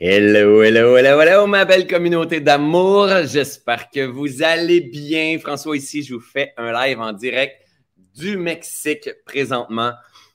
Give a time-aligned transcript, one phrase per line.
[0.00, 3.08] Hello, hello, hello, hello, ma belle communauté d'amour.
[3.24, 5.38] J'espère que vous allez bien.
[5.38, 7.54] François ici, je vous fais un live en direct
[8.16, 9.92] du Mexique présentement.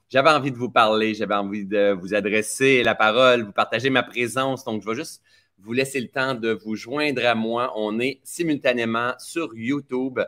[0.09, 4.03] J'avais envie de vous parler, j'avais envie de vous adresser la parole, vous partager ma
[4.03, 4.63] présence.
[4.63, 5.21] Donc, je vais juste
[5.60, 7.74] vous laisser le temps de vous joindre à moi.
[7.76, 10.19] On est simultanément sur YouTube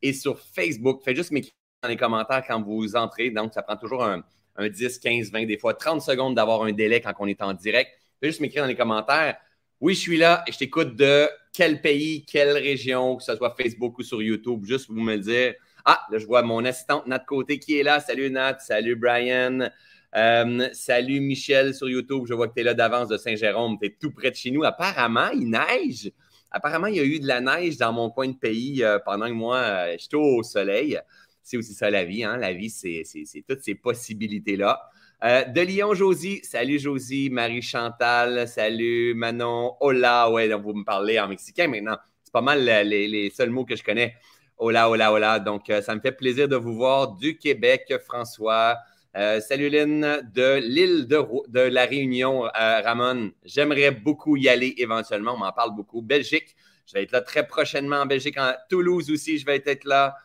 [0.00, 1.02] et sur Facebook.
[1.02, 3.30] Faites juste m'écrire dans les commentaires quand vous entrez.
[3.30, 4.22] Donc, ça prend toujours un,
[4.54, 7.52] un 10, 15, 20, des fois 30 secondes d'avoir un délai quand on est en
[7.52, 7.90] direct.
[8.20, 9.36] Faites juste m'écrire dans les commentaires.
[9.80, 13.54] Oui, je suis là et je t'écoute de quel pays, quelle région, que ce soit
[13.58, 14.64] Facebook ou sur YouTube.
[14.64, 15.54] Juste vous me le dire.
[15.84, 18.00] Ah, là, je vois mon assistante Nat Côté qui est là.
[18.00, 19.68] Salut Nat, salut Brian.
[20.16, 22.24] Euh, salut Michel sur YouTube.
[22.26, 23.76] Je vois que tu es là d'avance de Saint-Jérôme.
[23.80, 24.64] Tu es tout près de chez nous.
[24.64, 26.10] Apparemment, il neige.
[26.50, 29.26] Apparemment, il y a eu de la neige dans mon coin de pays euh, pendant
[29.26, 30.98] que moi, euh, je suis au soleil.
[31.42, 32.24] C'est aussi ça la vie.
[32.24, 32.38] Hein?
[32.38, 33.04] La vie, c'est
[33.46, 34.80] toutes ces possibilités-là.
[35.22, 36.40] De Lyon, Josie.
[36.42, 38.46] Salut Josie, Marie-Chantal.
[38.48, 39.76] Salut Manon.
[39.80, 40.30] Hola.
[40.30, 41.98] Ouais, vous me parlez en mexicain maintenant.
[42.22, 44.14] C'est pas mal les, les, seuls mots que je connais.
[44.58, 45.38] Hola, hola, hola.
[45.40, 48.76] Donc, ça me fait plaisir de vous voir du Québec, François.
[49.16, 50.02] Euh, salut Lynn
[50.34, 52.50] de l'île de, la Réunion, euh,
[52.82, 53.30] Ramon.
[53.46, 55.32] J'aimerais beaucoup y aller éventuellement.
[55.32, 56.02] On m'en parle beaucoup.
[56.02, 56.54] Belgique,
[56.86, 58.36] je vais être là très prochainement en Belgique.
[58.36, 60.16] En Toulouse aussi, je vais être là.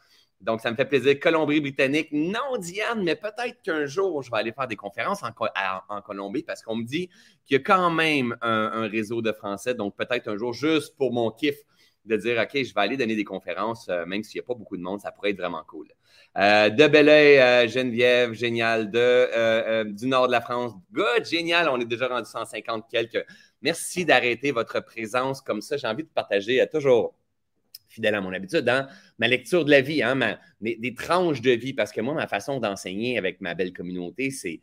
[0.41, 1.19] Donc, ça me fait plaisir.
[1.19, 6.43] Colombie-Britannique, non, Diane, mais peut-être qu'un jour, je vais aller faire des conférences en, Colombie
[6.43, 7.09] parce qu'on me dit
[7.45, 9.73] qu'il y a quand même un, réseau de Français.
[9.75, 11.57] Donc, peut-être un jour, juste pour mon kiff,
[12.05, 14.55] de dire, OK, je vais aller donner des conférences, euh, même s'il n'y a pas
[14.55, 15.87] beaucoup de monde, ça pourrait être vraiment cool.
[16.37, 18.89] Euh, de Belleuil, euh, Geneviève, génial.
[18.95, 21.67] Euh, du nord de la France, good, génial.
[21.69, 23.25] On est déjà rendu 150 quelques.
[23.61, 25.77] Merci d'arrêter votre présence comme ça.
[25.77, 27.13] J'ai envie de partager toujours
[27.91, 28.87] fidèle à mon habitude, hein,
[29.19, 32.59] ma lecture de la vie, hein, des, tranches de vie, parce que moi, ma façon
[32.59, 34.61] d'enseigner avec ma belle communauté, c'est.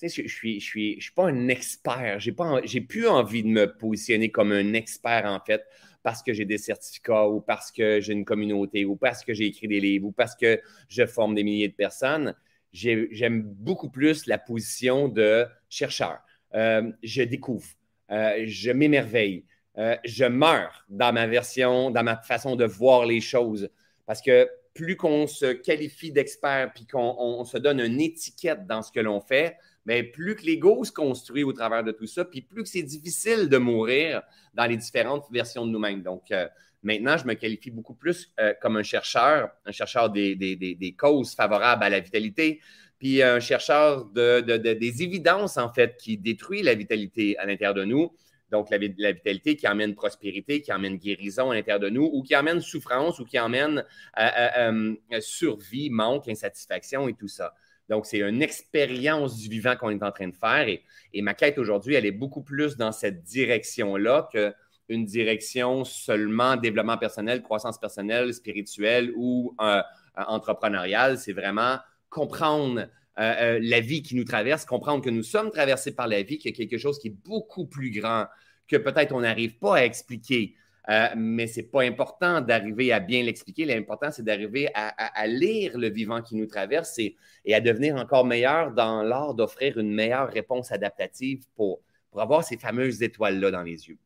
[0.00, 2.18] Je, je, suis, je, suis, je suis pas un expert.
[2.36, 5.64] Pas, j'ai plus envie de me positionner comme un expert, en fait
[6.02, 9.46] parce que j'ai des certificats ou parce que j'ai une communauté ou parce que j'ai
[9.46, 12.34] écrit des livres ou parce que je forme des milliers de personnes.
[12.72, 16.18] J'aime beaucoup plus la position de chercheur.
[16.54, 17.68] Euh, je découvre,
[18.10, 19.44] euh, je m'émerveille,
[19.78, 23.68] euh, je meurs dans ma version, dans ma façon de voir les choses.
[24.06, 28.92] Parce que plus qu'on se qualifie d'expert puis qu'on se donne une étiquette dans ce
[28.92, 29.56] que l'on fait,
[29.86, 32.82] mais plus que l'ego se construit au travers de tout ça, puis plus que c'est
[32.82, 34.22] difficile de mourir
[34.54, 36.02] dans les différentes versions de nous-mêmes.
[36.02, 36.46] Donc, euh,
[36.82, 41.84] maintenant, je me qualifie beaucoup plus euh, comme un chercheur, un chercheur des, causes favorables
[41.84, 42.60] à la vitalité,
[42.98, 47.84] puis un chercheur de, des évidences, en fait, qui détruit la vitalité à l'intérieur de
[47.84, 48.12] nous.
[48.50, 52.34] Donc, la, vitalité qui emmène prospérité, qui emmène guérison à l'intérieur de nous, ou qui
[52.34, 53.84] emmène souffrance, ou qui emmène
[54.18, 57.54] euh, survie, manque, insatisfaction et tout ça.
[57.88, 60.68] Donc, c'est une expérience du vivant qu'on est en train de faire.
[60.68, 66.98] Et, ma quête aujourd'hui, elle est beaucoup plus dans cette direction-là qu'une direction seulement développement
[66.98, 69.82] personnel, croissance personnelle, spirituelle ou euh,
[70.14, 71.18] entrepreneuriale.
[71.18, 71.78] C'est vraiment
[72.10, 76.22] comprendre euh, euh, la vie qui nous traverse, comprendre que nous sommes traversés par la
[76.22, 78.26] vie, qu'il y a quelque chose qui est beaucoup plus grand
[78.68, 80.54] que peut-être on n'arrive pas à expliquer.
[80.88, 83.64] Euh, mais ce n'est pas important d'arriver à bien l'expliquer.
[83.64, 87.16] L'important, c'est d'arriver à, lire le vivant qui nous traverse et,
[87.52, 91.80] à devenir encore meilleur dans l'art d'offrir une meilleure réponse adaptative pour,
[92.16, 93.98] avoir ces fameuses étoiles-là dans les yeux.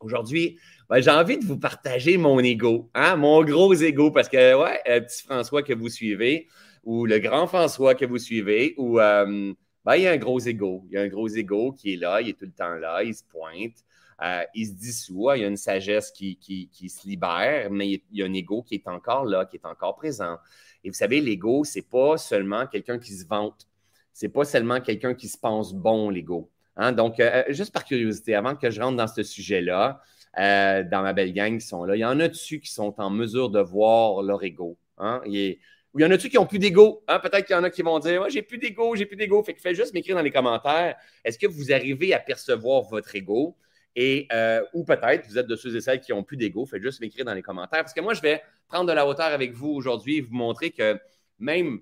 [0.00, 4.54] Aujourd'hui, ben, j'ai envie de vous partager mon ego, hein, mon gros ego, parce que,
[4.60, 6.48] ouais, petit François que vous suivez,
[6.84, 9.52] ou le grand François que vous suivez, ou euh,
[9.84, 10.84] ben, il y a un gros ego.
[10.88, 13.02] Il y a un gros ego qui est là, il est tout le temps là,
[13.02, 13.84] il se pointe.
[14.22, 16.38] Euh, il se dissout, il y a une sagesse qui,
[16.88, 19.96] se libère, mais il y a un ego qui est encore là, qui est encore
[19.96, 20.38] présent.
[20.84, 23.66] Et vous savez, l'ego, c'est pas seulement quelqu'un qui se vante,
[24.12, 26.50] c'est pas seulement quelqu'un qui se pense bon, l'ego.
[26.76, 26.92] Hein?
[26.92, 30.00] Donc, euh, euh, juste par curiosité, avant que je rentre dans ce sujet-là,
[30.36, 33.08] dans ma belle gang qui sont là, il y en a dessus qui sont en
[33.08, 34.76] mesure de voir leur ego?
[34.98, 35.20] Hein?
[35.26, 35.58] Il
[35.94, 37.04] ou il y en a-tu qui n'ont plus d'ego?
[37.06, 37.20] Hein?
[37.20, 39.42] Peut-être qu'il y en a qui vont dire Moi, j'ai plus d'ego, j'ai plus d'ego.
[39.44, 40.96] Fait que faites juste m'écrire dans les commentaires.
[41.24, 43.56] Est-ce que vous arrivez à percevoir votre ego?
[43.94, 46.82] Et, euh, ou peut-être, vous êtes de ceux et celles qui n'ont plus d'ego, faites
[46.82, 47.82] juste m'écrire dans les commentaires.
[47.82, 50.70] Parce que moi, je vais prendre de la hauteur avec vous aujourd'hui et vous montrer
[50.70, 50.98] que
[51.38, 51.80] même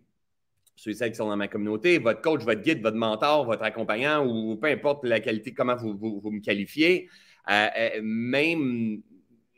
[0.76, 3.62] ceux et celles qui sont dans ma communauté, votre coach, votre guide, votre mentor, votre
[3.62, 7.08] accompagnant, ou peu importe la qualité, comment vous, vous, me qualifiez,
[7.50, 9.00] euh, euh, même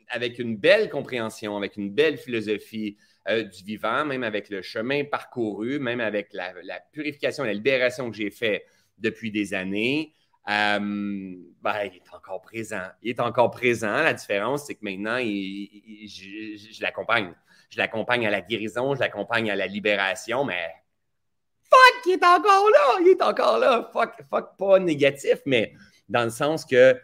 [0.08, 2.96] avec une belle compréhension, avec une belle philosophie
[3.26, 6.52] du vivant, même avec le chemin parcouru, même avec la,
[6.92, 8.64] purification, la libération que j'ai fait
[8.98, 10.12] depuis des années,
[10.48, 12.86] euh, ben, il est encore présent.
[13.02, 14.02] Il est encore présent.
[14.02, 17.34] La différence, c'est que maintenant, je, l'accompagne.
[17.70, 20.68] Je l'accompagne à la guérison, je l'accompagne à la libération, mais
[21.62, 23.00] fuck, il est encore là!
[23.00, 23.90] Il est encore là!
[23.92, 25.72] Fuck, fuck pas négatif, mais
[26.08, 27.00] dans le sens que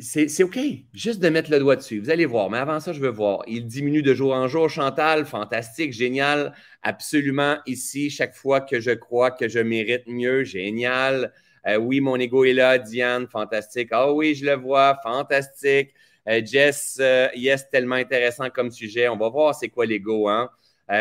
[0.00, 0.58] c'est OK,
[0.92, 2.00] juste de mettre le doigt dessus.
[2.00, 3.42] Vous allez voir, mais avant ça, je veux voir.
[3.46, 8.90] Il diminue de jour en jour, Chantal, fantastique, génial, absolument ici, chaque fois que je
[8.92, 11.32] crois que je mérite mieux, génial.
[11.66, 13.88] Euh, oui, mon ego est là, Diane, fantastique.
[13.92, 15.94] Ah oui, je le vois, fantastique.
[16.28, 19.08] Euh, Jess, euh, yes, tellement intéressant comme sujet.
[19.08, 20.50] On va voir c'est quoi l'ego, hein?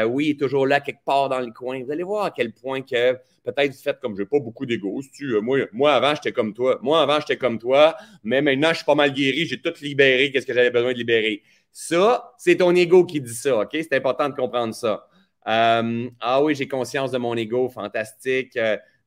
[0.08, 1.84] Oui, il est toujours là quelque part dans le coin.
[1.84, 3.14] Vous allez voir à quel point que
[3.44, 5.02] peut-être vous faites comme je n'ai pas beaucoup d'ego.
[5.42, 6.80] moi, moi, avant, j'étais comme toi.
[6.82, 7.96] Moi, avant, j'étais comme toi.
[8.24, 9.46] Mais maintenant, je suis pas mal guéri.
[9.46, 10.32] J'ai tout libéré.
[10.32, 11.44] Qu'est-ce que j'avais besoin de libérer?
[11.72, 13.60] Ça, c'est ton ego qui dit ça.
[13.60, 13.70] OK?
[13.72, 15.08] C'est important de comprendre ça.
[15.46, 17.70] ah oui, j'ai conscience de mon ego.
[17.70, 18.58] Fantastique.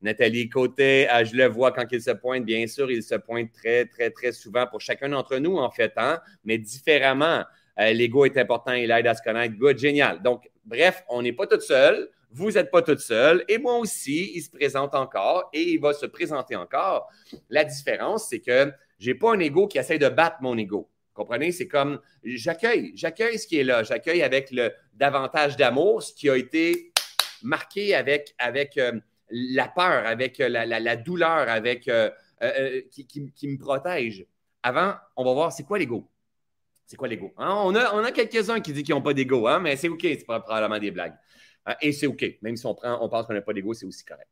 [0.03, 3.51] Nathalie Côté, euh, je le vois quand il se pointe, bien sûr, il se pointe
[3.53, 7.43] très, très, très souvent pour chacun d'entre nous, en fait, hein, mais différemment.
[7.79, 9.55] Euh, l'ego est important, il aide à se connaître.
[9.57, 10.23] Good, génial.
[10.23, 12.11] Donc, bref, on n'est pas tout seul.
[12.31, 13.45] Vous n'êtes pas tout seul.
[13.49, 17.09] Et moi aussi, il se présente encore et il va se présenter encore.
[17.49, 20.91] La différence, c'est que je n'ai pas un ego qui essaie de battre mon ego.
[21.15, 21.53] Comprenez?
[21.53, 23.83] C'est comme j'accueille, j'accueille ce qui est là.
[23.83, 26.93] J'accueille avec le davantage d'amour, ce qui a été
[27.43, 28.35] marqué avec,
[28.77, 28.93] euh,
[29.31, 32.11] la peur, avec euh, la, douleur, avec euh,
[32.43, 34.27] euh, qui, me protège.
[34.63, 36.09] Avant, on va voir c'est quoi l'ego?
[36.87, 37.33] C'est quoi l'ego?
[37.37, 37.55] Hein?
[37.65, 39.59] On a, on a quelques-uns qui disent qu'ils n'ont pas d'ego, hein?
[39.59, 41.15] mais c'est OK, c'est probablement des blagues.
[41.81, 42.25] et c'est OK.
[42.43, 44.31] Même si on, prend, on pense qu'on n'a pas d'ego, c'est aussi correct.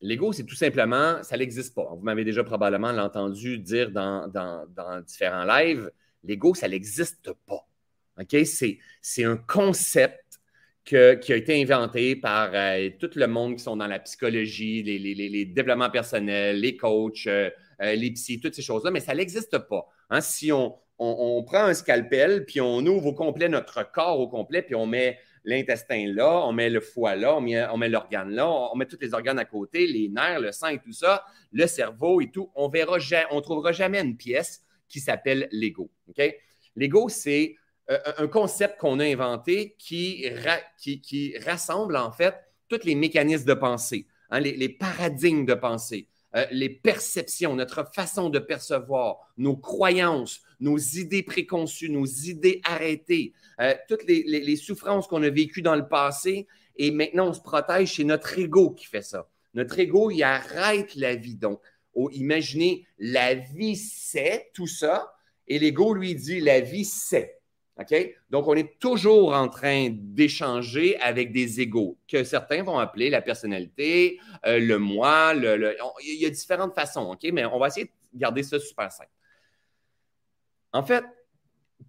[0.00, 1.88] l'ego, c'est tout simplement, ça n'existe pas.
[1.94, 5.90] Vous m'avez déjà probablement entendu dire dans, dans différents lives,
[6.24, 7.66] l'ego, ça n'existe pas.
[8.18, 8.36] OK?
[9.02, 10.30] C'est un concept
[10.84, 15.44] qui a été inventé par euh, tout le monde qui sont dans la psychologie, les,
[15.44, 17.50] développements personnels, les coachs, euh,
[17.80, 19.88] euh, les psys, toutes ces choses-là, mais ça n'existe pas.
[20.08, 20.20] Hein.
[20.20, 20.74] Si on,
[21.46, 25.18] prend un scalpel, puis on ouvre au complet notre corps au complet, puis on met
[25.44, 29.14] l'intestin là, on met le foie là, on met, l'organe là, on met tous les
[29.14, 32.68] organes à côté, les nerfs, le sang et tout ça, le cerveau et tout, on
[32.68, 32.98] verra,
[33.30, 35.90] on trouvera jamais une pièce qui s'appelle l'ego.
[36.76, 37.56] L'ego, c'est
[37.90, 40.26] euh, un concept qu'on a inventé qui,
[40.76, 42.34] qui, rassemble en fait
[42.68, 48.28] tous les mécanismes de pensée, hein, les, paradigmes de pensée, euh, les perceptions, notre façon
[48.28, 55.22] de percevoir, nos croyances, nos idées préconçues, nos idées arrêtées, euh, toutes les, souffrances qu'on
[55.22, 56.46] a vécues dans le passé.
[56.76, 59.28] Et maintenant, on se protège, c'est notre ego qui fait ça.
[59.54, 61.36] Notre ego, il arrête la vie.
[61.36, 61.60] Donc,
[62.12, 65.12] imaginez, la vie, c'est tout ça.
[65.48, 67.40] Et l'ego lui dit, la vie, c'est.
[68.28, 73.22] Donc, on est toujours en train d'échanger avec des égaux que certains vont appeler la
[73.22, 77.26] personnalité, euh, le moi, le, il y a différentes façons, OK?
[77.32, 79.10] Mais on va essayer de garder ça super simple.
[80.72, 81.04] En fait,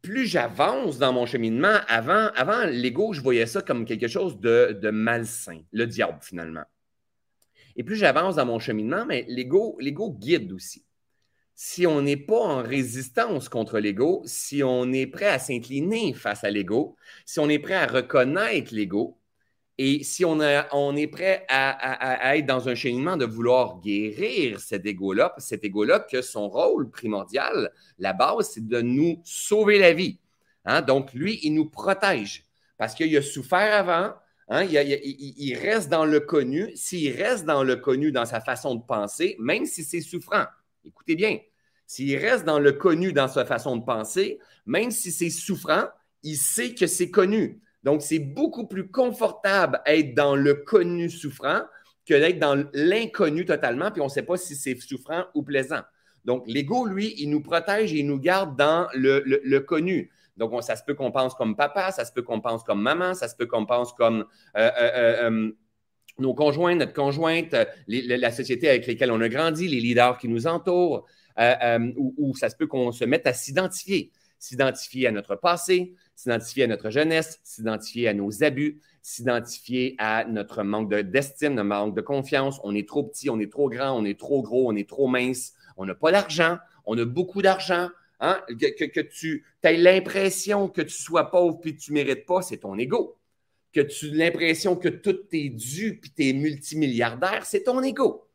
[0.02, 4.78] plus j'avance dans mon cheminement, avant, avant l'ego, je voyais ça comme quelque chose de,
[4.82, 6.64] de malsain, le diable finalement.
[7.76, 9.78] Et plus j'avance dans mon cheminement, mais l'ego
[10.12, 10.86] guide aussi
[11.64, 16.44] si on n'est pas en résistance contre l'ego, si on est prêt à s'incliner face
[16.44, 19.21] à l'ego, si on est prêt à reconnaître l'ego,
[19.84, 25.34] et si on, est prêt à, être dans un cheminement de vouloir guérir cet ego-là,
[25.40, 30.20] cet ego-là, que son rôle primordial, la base, c'est de nous sauver la vie.
[30.66, 30.84] Hein?
[30.84, 32.46] Donc, lui, il nous protège
[32.78, 34.14] parce qu'il a souffert avant,
[34.50, 34.64] hein?
[34.66, 36.70] il, reste dans le connu.
[36.76, 40.46] S'il reste dans le connu, dans sa façon de penser, même si c'est souffrant,
[40.86, 41.40] écoutez bien,
[41.88, 45.86] s'il reste dans le connu dans sa façon de penser, même si c'est souffrant,
[46.22, 47.60] il sait que c'est connu.
[47.84, 51.62] Donc, c'est beaucoup plus confortable d'être dans le connu souffrant
[52.06, 55.82] que d'être dans l'inconnu totalement, puis on ne sait pas si c'est souffrant ou plaisant.
[56.26, 60.12] Donc, l'ego, lui, il nous protège et il nous garde dans le, connu.
[60.38, 63.14] Donc, ça se peut qu'on pense comme papa, ça se peut qu'on pense comme maman,
[63.14, 65.52] ça se peut qu'on pense comme euh, euh, euh,
[66.20, 67.56] nos conjoints, notre conjointe,
[67.88, 71.06] la société avec laquelle on a grandi, les leaders qui nous entourent.
[71.98, 74.12] Où, ça se peut qu'on se mette à s'identifier,
[74.42, 80.64] s'identifier à notre passé, s'identifier à notre jeunesse, s'identifier à nos abus, s'identifier à notre
[80.64, 82.60] manque d'estime, notre manque de confiance.
[82.64, 85.08] On est trop petit, on est trop grand, on est trop gros, on est trop
[85.08, 87.90] mince, on n'a pas d'argent, on a beaucoup d'argent.
[88.20, 88.42] Hein?
[88.50, 92.58] Que, tu aies l'impression que tu sois pauvre puis que tu ne mérites pas, c'est
[92.58, 93.20] ton ego.
[93.72, 98.28] Que tu aies l'impression que tout est dû puis tu es multimilliardaire, c'est ton ego.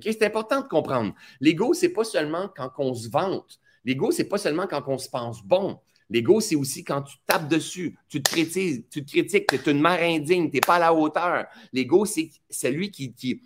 [0.00, 1.14] C'est important de comprendre.
[1.40, 3.60] L'ego, ce n'est pas seulement quand on se vante.
[3.84, 5.78] L'ego, ce n'est pas seulement quand on se pense bon.
[6.10, 9.72] L'ego, c'est aussi quand tu tapes dessus, tu te critiques, tu te critiques, tu es
[9.72, 11.46] une mère indigne, tu n'es pas à la hauteur.
[11.72, 13.40] L'ego, c'est celui qui,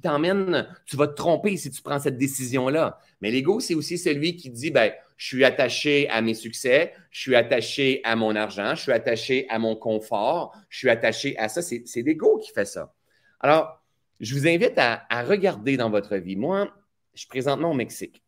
[0.00, 3.00] t'emmène, tu vas te tromper si tu prends cette décision-là.
[3.20, 7.20] Mais l'ego, c'est aussi celui qui dit, ben, je suis attaché à mes succès, je
[7.20, 11.48] suis attaché à mon argent, je suis attaché à mon confort, je suis attaché à
[11.48, 11.62] ça.
[11.62, 12.94] C'est l'ego qui fait ça.
[13.40, 13.82] Alors,
[14.20, 16.36] je vous invite à, regarder dans votre vie.
[16.36, 16.70] Moi,
[17.14, 18.22] je suis présentement au Mexique.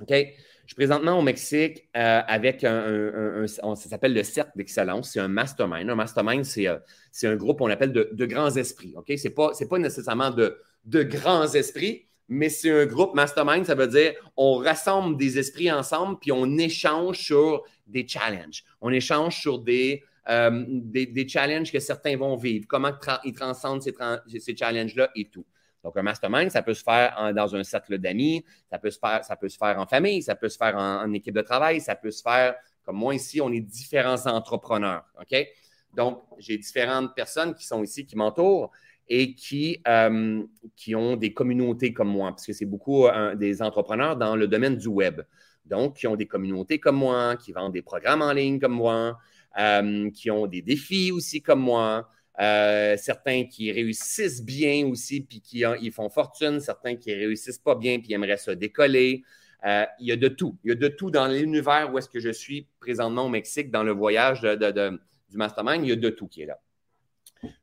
[0.00, 0.10] OK?
[0.10, 5.10] Je suis présentement au Mexique euh, avec un, ça s'appelle le Cercle d'excellence.
[5.12, 5.90] C'est un mastermind.
[5.90, 6.78] Un mastermind, c'est euh,
[7.24, 8.94] un groupe qu'on appelle de, grands esprits.
[8.96, 9.12] OK?
[9.16, 13.66] Ce n'est pas, pas nécessairement de, de grands esprits, mais c'est un groupe mastermind.
[13.66, 18.64] Ça veut dire on rassemble des esprits ensemble puis on échange sur des challenges.
[18.80, 22.92] On échange sur des, euh, des, challenges que certains vont vivre, comment
[23.24, 23.94] ils transcendent ces,
[24.38, 25.44] ces challenges-là et tout.
[25.84, 29.22] Donc, un mastermind, ça peut se faire dans un cercle d'amis, ça, peut se faire,
[29.22, 31.94] ça peut se faire en famille, ça peut se faire en, équipe de travail, ça
[31.94, 35.04] peut se faire, comme moi ici, on est différents entrepreneurs.
[35.20, 35.46] OK?
[35.94, 38.72] Donc, j'ai différentes personnes qui sont ici, qui m'entourent
[39.08, 40.42] et qui, euh,
[40.74, 44.48] qui ont des communautés comme moi, parce que c'est beaucoup euh, des entrepreneurs dans le
[44.48, 45.20] domaine du web.
[45.66, 49.18] Donc, qui ont des communautés comme moi, qui vendent des programmes en ligne comme moi,
[49.58, 52.08] euh, qui ont des défis aussi comme moi,
[52.40, 58.00] euh, certains qui réussissent bien aussi, puis qui font fortune, certains qui réussissent pas bien,
[58.00, 59.22] puis aimeraient se décoller.
[59.64, 60.58] Euh, il y a de tout.
[60.64, 63.70] Il y a de tout dans l'univers où est-ce que je suis présentement au Mexique,
[63.70, 66.60] dans le voyage du Mastermind, il y a de tout qui est là.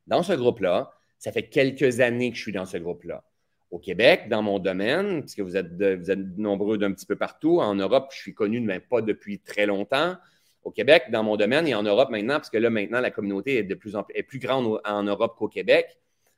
[0.07, 3.23] Dans ce groupe-là, ça fait quelques années que je suis dans ce groupe-là.
[3.69, 7.59] Au Québec, dans mon domaine, puisque vous êtes, vous êtes nombreux d'un petit peu partout,
[7.59, 10.17] en Europe, je suis connu, mais pas depuis très longtemps
[10.63, 13.57] au Québec, dans mon domaine et en Europe maintenant, parce que là, maintenant, la communauté
[13.57, 15.97] est de plus en plus est plus grande en Europe qu'au Québec.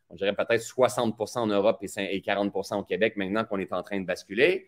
[0.09, 3.99] On dirait peut-être 60% en Europe et 40% au Québec maintenant qu'on est en train
[3.99, 4.67] de basculer.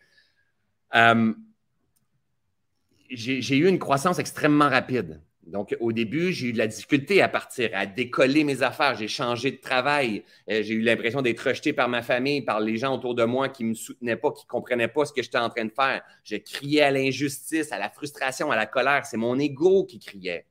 [0.96, 1.34] Euh,
[3.10, 5.22] j'ai eu une croissance extrêmement rapide.
[5.46, 8.96] Donc, au début, j'ai eu de la difficulté à partir, à décoller mes affaires.
[8.96, 10.24] J'ai changé de travail.
[10.50, 13.50] Euh, j'ai eu l'impression d'être rejeté par ma famille, par les gens autour de moi
[13.50, 15.72] qui ne me soutenaient pas, qui ne comprenaient pas ce que j'étais en train de
[15.72, 16.02] faire.
[16.24, 19.06] Je criais à l'injustice, à la frustration, à la colère.
[19.06, 20.48] C'est mon ego qui criait.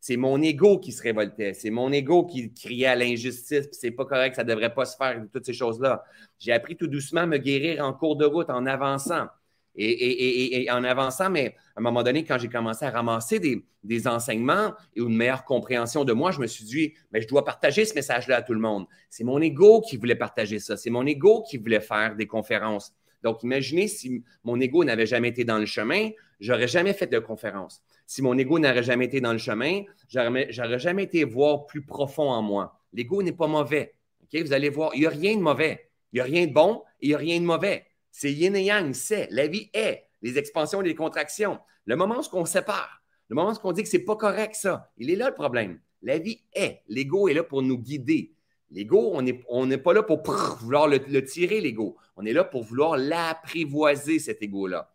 [0.00, 1.54] C'est mon ego qui se révoltait.
[1.54, 3.68] C'est mon ego qui criait à l'injustice.
[3.68, 6.02] Puis c'est pas correct, ça ne devrait pas se faire, toutes ces choses-là.
[6.40, 9.28] J'ai appris tout doucement à me guérir en cours de route, en avançant.
[9.74, 14.74] Et, en avançant, mais à un moment donné, quand j'ai commencé à ramasser des, enseignements
[14.94, 17.94] et une meilleure compréhension de moi, je me suis dit, mais je dois partager ce
[17.94, 18.86] message-là à tout le monde.
[19.08, 20.76] C'est mon ego qui voulait partager ça.
[20.76, 22.94] C'est mon ego qui voulait faire des conférences.
[23.22, 26.10] Donc, imaginez si mon ego n'avait jamais été dans le chemin,
[26.40, 27.82] j'aurais jamais fait de conférence.
[28.06, 32.30] Si mon ego n'aurait jamais été dans le chemin, j'aurais jamais été voir plus profond
[32.30, 32.78] en moi.
[32.92, 33.94] L'ego n'est pas mauvais.
[34.34, 35.88] Vous allez voir, il n'y a rien de mauvais.
[36.12, 37.86] Il n'y a rien de bon et il n'y a rien de mauvais.
[38.12, 39.26] C'est yin et yang, c'est.
[39.30, 40.04] La vie est.
[40.20, 41.58] Les expansions et les contractions.
[41.86, 44.92] Le moment où on sépare, le moment où on dit que c'est pas correct, ça,
[44.98, 45.80] il est là le problème.
[46.02, 46.82] La vie est.
[46.86, 48.34] L'ego est là pour nous guider.
[48.70, 49.12] L'ego,
[49.48, 50.22] on n'est pas là pour
[50.60, 51.96] vouloir le, tirer, l'ego.
[52.16, 54.90] On est là pour vouloir l'apprivoiser, cet ego-là.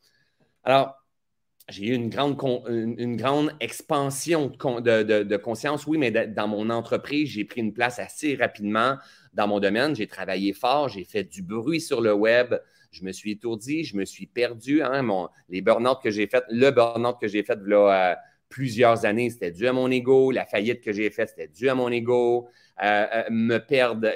[0.63, 0.95] Alors,
[1.69, 7.73] j'ai eu une grande, expansion de, conscience, oui, mais dans mon entreprise, j'ai pris une
[7.73, 8.97] place assez rapidement
[9.33, 9.95] dans mon domaine.
[9.95, 12.55] J'ai travaillé fort, j'ai fait du bruit sur le web,
[12.91, 14.81] je me suis étourdi, je me suis perdu.
[14.81, 18.15] Hein, les burn-out que j'ai fait, le burn-out que j'ai fait euh,
[18.49, 20.31] plusieurs années, c'était dû à mon ego.
[20.31, 22.47] La faillite que j'ai faite, c'était dû à mon ego.
[22.83, 24.07] Euh, euh, me perdre,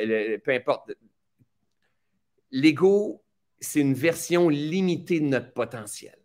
[0.44, 0.92] peu importe.
[2.51, 3.24] L'ego,
[3.60, 6.18] c'est une version limitée de notre potentiel.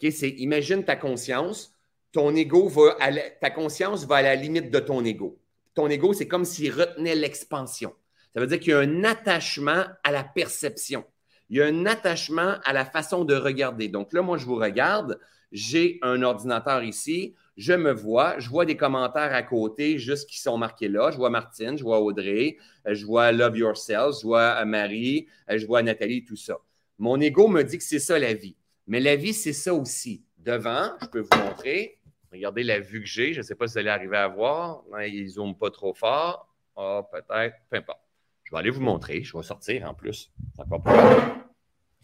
[0.00, 1.74] C'est, imagine ta conscience,
[2.12, 2.96] ton ego va
[3.40, 5.38] ta conscience va à la limite de ton ego.
[5.74, 7.94] Ton ego, c'est comme s'il retenait l'expansion.
[8.32, 11.04] Ça veut dire qu'il y a un attachement à la perception
[11.50, 13.88] il y a un attachement à la façon de regarder.
[13.88, 15.18] Donc là, moi, je vous regarde,
[15.50, 20.40] j'ai un ordinateur ici, je me vois, je vois des commentaires à côté juste qui
[20.40, 21.10] sont marqués là.
[21.10, 25.26] Je vois Martine, je vois Audrey, euh, je vois Love Yourself, je vois euh, Marie,
[25.50, 26.56] euh, je vois Nathalie, tout ça.
[26.98, 28.56] Mon ego me dit que c'est ça la vie.
[28.86, 30.24] Mais la vie, c'est ça aussi.
[30.38, 31.98] Devant, je peux vous montrer.
[32.32, 33.32] Regardez la vue que j'ai.
[33.32, 34.84] Je ne sais pas si vous allez arriver à voir.
[35.06, 36.48] Ils ne zooment pas trop fort.
[36.76, 37.56] Ah, peut-être.
[37.68, 38.09] Peu importe.
[38.50, 39.22] Je vais aller vous montrer.
[39.22, 40.32] Je vais sortir en plus.
[40.56, 40.82] Ça pas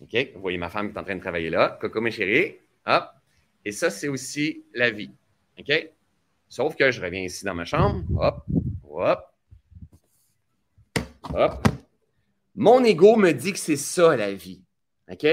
[0.00, 0.30] OK?
[0.34, 1.76] Vous voyez ma femme qui est en train de travailler là.
[1.80, 2.54] Coco, mes chéris.
[2.86, 3.04] Hop.
[3.64, 5.10] Et ça, c'est aussi la vie.
[5.58, 5.90] OK?
[6.48, 8.04] Sauf que je reviens ici dans ma chambre.
[8.16, 8.44] Hop.
[8.88, 9.24] Hop.
[11.34, 11.68] Hop.
[12.54, 14.62] Mon ego me dit que c'est ça la vie.
[15.10, 15.26] OK?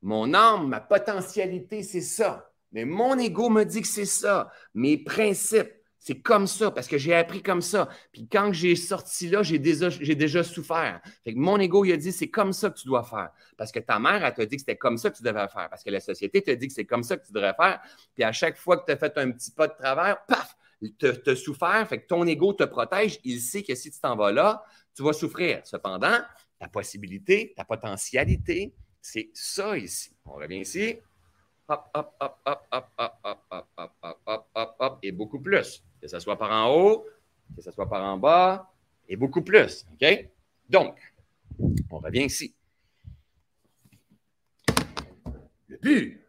[0.00, 2.50] Mon âme, ma potentialité, c'est ça.
[2.72, 4.50] Mais mon ego me dit que c'est ça.
[4.72, 5.75] Mes principes,
[6.06, 7.88] c'est comme ça, parce que j'ai appris comme ça.
[8.12, 11.00] Puis quand j'ai sorti là, j'ai déjà, souffert.
[11.24, 13.30] Fait que mon ego, il a dit, c'est comme ça que tu dois faire.
[13.56, 15.68] Parce que ta mère, elle t'a dit que c'était comme ça que tu devais faire.
[15.68, 17.80] Parce que la société t'a dit que c'est comme ça que tu devrais faire.
[18.14, 20.56] Puis à chaque fois que tu as fait un petit pas de travers, paf,
[21.02, 21.88] as souffert.
[21.88, 23.18] Fait que ton ego te protège.
[23.24, 24.62] Il sait que si tu t'en vas là,
[24.94, 25.62] tu vas souffrir.
[25.64, 26.20] Cependant,
[26.60, 30.14] ta possibilité, ta potentialité, c'est ça ici.
[30.24, 31.00] On revient ici.
[31.68, 35.40] Hop, hop, hop, hop, hop, hop, hop, hop, hop, hop, hop, hop, hop, et beaucoup
[35.40, 37.06] plus que ce soit par en haut,
[37.56, 38.72] que ce soit par en bas,
[39.08, 39.84] et beaucoup plus.
[39.92, 40.28] OK?
[40.68, 40.96] Donc,
[41.90, 42.54] on revient ici.
[45.66, 46.20] Le but,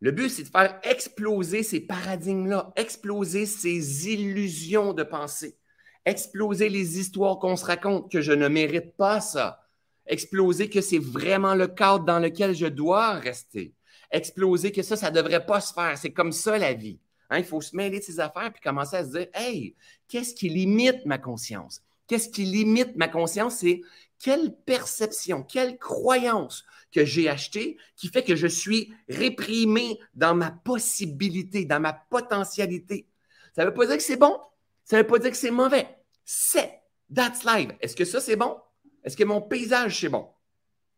[0.00, 5.56] le but, c'est de faire exploser ces paradigmes-là, exploser ces illusions de pensée,
[6.04, 9.66] exploser les histoires qu'on se raconte que je ne mérite pas ça,
[10.06, 13.74] exploser que c'est vraiment le cadre dans lequel je dois rester,
[14.12, 15.98] exploser que ça, ça ne devrait pas se faire.
[15.98, 17.00] C'est comme ça la vie.
[17.30, 19.74] Hein, il faut se mêler de ses affaires puis commencer à se dire Hey,
[20.08, 21.82] qu'est-ce qui limite ma conscience?
[22.06, 23.58] Qu'est-ce qui limite ma conscience?
[23.58, 23.82] C'est
[24.18, 30.50] quelle perception, quelle croyance que j'ai achetée qui fait que je suis réprimé dans ma
[30.50, 33.06] possibilité, dans ma potentialité.
[33.54, 34.38] Ça ne veut pas dire que c'est bon,
[34.84, 35.86] ça ne veut pas dire que c'est mauvais.
[36.24, 36.80] C'est,
[37.14, 37.74] that's live.
[37.80, 38.56] Est-ce que ça, c'est bon?
[39.04, 40.28] Est-ce que mon paysage, c'est bon?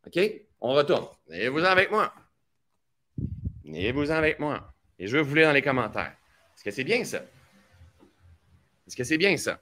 [0.06, 0.20] OK?
[0.60, 1.06] On retourne.
[1.28, 2.12] Venez-vous-en avec moi.
[3.64, 4.72] Venez-vous-en avec moi.
[4.98, 6.16] Et je veux vous lire dans les commentaires.
[6.60, 7.24] Est-ce que c'est bien ça?
[8.86, 9.58] Est-ce que c'est bien ça?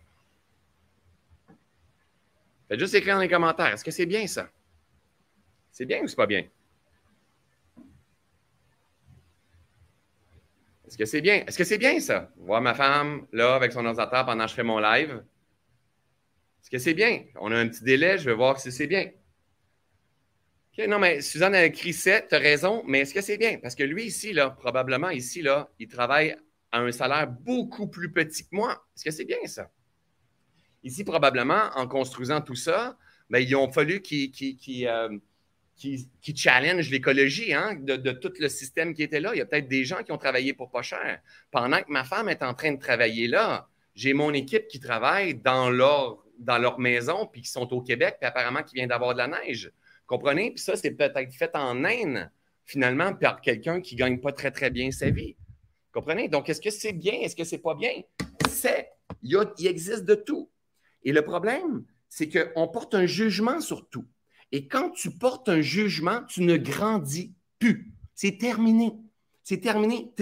[2.67, 3.73] Faites juste écrire dans les commentaires.
[3.73, 4.51] Est-ce que c'est bien ça?
[5.71, 6.45] C'est bien ou c'est pas bien?
[10.89, 11.45] Est-ce que c'est bien?
[11.47, 12.33] Est-ce que c'est bien ça?
[12.37, 15.23] Voir ma femme là avec son ordinateur pendant que je fais mon live.
[16.63, 17.27] Est-ce que c'est bien?
[17.37, 19.09] On a un petit délai, je vais voir si c'est bien.
[20.89, 23.59] Non, mais Suzanne a écrit 7, tu as raison, mais est-ce que c'est bien?
[23.59, 26.37] Parce que lui, ici, là, probablement, ici, là, il travaille
[26.73, 28.73] à un salaire beaucoup plus petit que moi.
[28.95, 29.71] Est-ce que c'est bien ça?
[30.85, 32.97] Ici, probablement, en construisant tout ça,
[33.31, 35.19] bien, ils ont fallu qu'ils euh,
[36.35, 39.35] challenge l'écologie hein, de, tout le système qui était là.
[39.35, 41.21] Il y a peut-être des gens qui ont travaillé pour pas cher.
[41.51, 45.35] Pendant que ma femme est en train de travailler là, j'ai mon équipe qui travaille
[45.35, 49.13] dans leur, dans leur maison, puis qui sont au Québec, puis apparemment qui vient d'avoir
[49.15, 49.73] de la neige.
[50.07, 50.53] Comprenez?
[50.53, 52.31] Puis ça, c'est peut-être fait en Inde,
[52.65, 55.37] finalement, par quelqu'un qui ne gagne pas très, très bien sa vie.
[56.31, 57.15] Donc, est-ce que c'est bien?
[57.15, 57.91] Est-ce que c'est pas bien?
[58.49, 58.91] C'est.
[59.23, 60.51] Il, il, existe de tout.
[61.03, 64.07] Et le problème, c'est qu'on porte un jugement sur tout.
[64.53, 67.93] Et quand tu portes un jugement, tu ne grandis plus.
[68.15, 68.95] C'est terminé.
[69.43, 70.13] C'est terminé.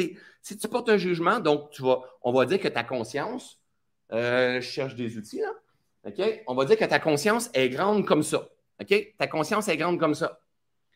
[0.43, 3.61] si tu portes un jugement, donc tu vas, on va dire que ta conscience,
[4.13, 5.53] euh, je cherche des outils là,
[6.07, 6.43] OK?
[6.47, 8.49] On va dire que ta conscience est grande comme ça.
[8.81, 9.15] OK?
[9.19, 10.41] Ta conscience est grande comme ça.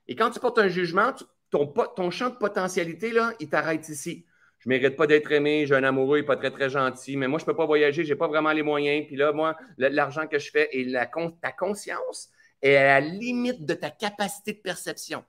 [0.07, 1.13] Et quand tu portes un jugement,
[1.51, 4.25] ton, ton champ de potentialité, là, il t'arrête ici
[4.61, 7.17] je ne mérite pas d'être aimé, j'ai un amoureux, il n'est pas très, très gentil,
[7.17, 9.07] mais moi, je ne peux pas voyager, je n'ai pas vraiment les moyens.
[9.07, 12.29] Puis là, moi, l'argent que je fais et ta conscience
[12.61, 15.25] est à la limite de ta capacité de perception.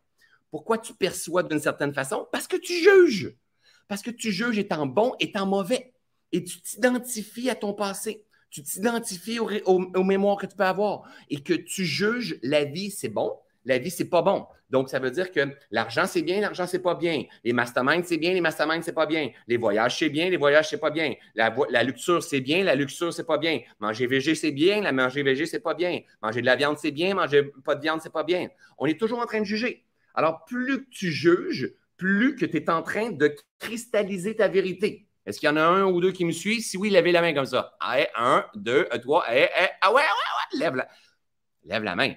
[0.49, 2.27] Pourquoi tu perçois d'une certaine façon?
[2.33, 3.33] Parce que tu juges.
[3.87, 5.93] Parce que tu juges étant bon, étant mauvais.
[6.33, 8.25] Et tu t'identifies à ton passé.
[8.49, 11.09] Tu t'identifies aux mémoires que tu peux avoir.
[11.29, 13.33] Et que tu juges la vie, c'est bon,
[13.65, 14.45] la vie, c'est pas bon.
[14.69, 17.23] Donc, ça veut dire que l'argent, c'est bien, l'argent, c'est pas bien.
[17.43, 19.29] Les masterminds, c'est bien, les masterminds, c'est pas bien.
[19.47, 21.13] Les voyages, c'est bien, les voyages, c'est pas bien.
[21.35, 23.59] La, luxure, c'est bien, la luxure, c'est pas bien.
[23.79, 25.99] Manger végé, c'est bien, la manger végé, c'est pas bien.
[26.21, 28.47] Manger de la viande, c'est bien, manger pas de viande, c'est pas bien.
[28.77, 29.85] On est toujours en train de juger.
[30.13, 35.05] Alors, plus que tu juges, plus que tu es en train de cristalliser ta vérité.
[35.25, 36.61] Est-ce qu'il y en a un ou deux qui me suivent?
[36.61, 37.75] Si oui, levez la main comme ça.
[37.79, 39.47] Allez, un, deux, trois, allez,
[39.81, 40.87] ah ouais, ouais, ouais, lève la,
[41.65, 42.13] lève la main.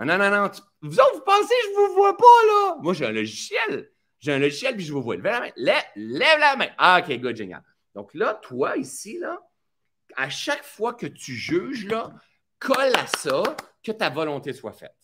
[0.00, 2.76] Non, non, non, Vous autres, vous pensez que je ne vous vois pas, là?
[2.80, 3.90] Moi, j'ai un logiciel.
[4.18, 5.16] J'ai un logiciel, puis je vous vois.
[5.16, 5.50] Lève la main.
[5.56, 6.68] Lève, la main.
[6.78, 7.62] Ah, OK, good, génial.
[7.94, 9.38] Donc là, toi, ici, là,
[10.16, 12.12] à chaque fois que tu juges, là,
[12.58, 13.42] colle à ça
[13.82, 14.94] que ta volonté soit faite.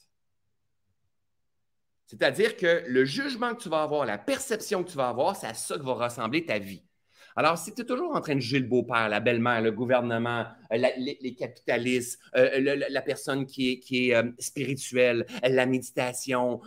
[2.07, 5.49] C'est-à-dire que le jugement que tu vas avoir, la perception que tu vas avoir, c'est
[5.49, 6.86] à ça que va ressembler ta vie.
[7.38, 10.46] Alors, si tu es toujours en train de juger le beau-père, la belle-mère, le gouvernement,
[10.72, 16.62] euh, les, capitalistes, euh, la personne qui est, euh, spirituelle, la méditation,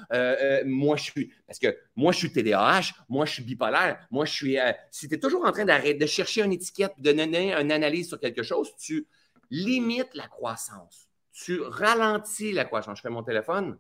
[0.66, 4.32] moi je suis, parce que moi je suis TDAH, moi je suis bipolaire, moi je
[4.32, 4.58] suis,
[4.92, 8.20] si tu es toujours en train de chercher une étiquette, de donner une analyse sur
[8.20, 9.08] quelque chose, tu
[9.50, 12.98] limites la croissance, tu ralentis la croissance.
[12.98, 13.78] Je fais mon téléphone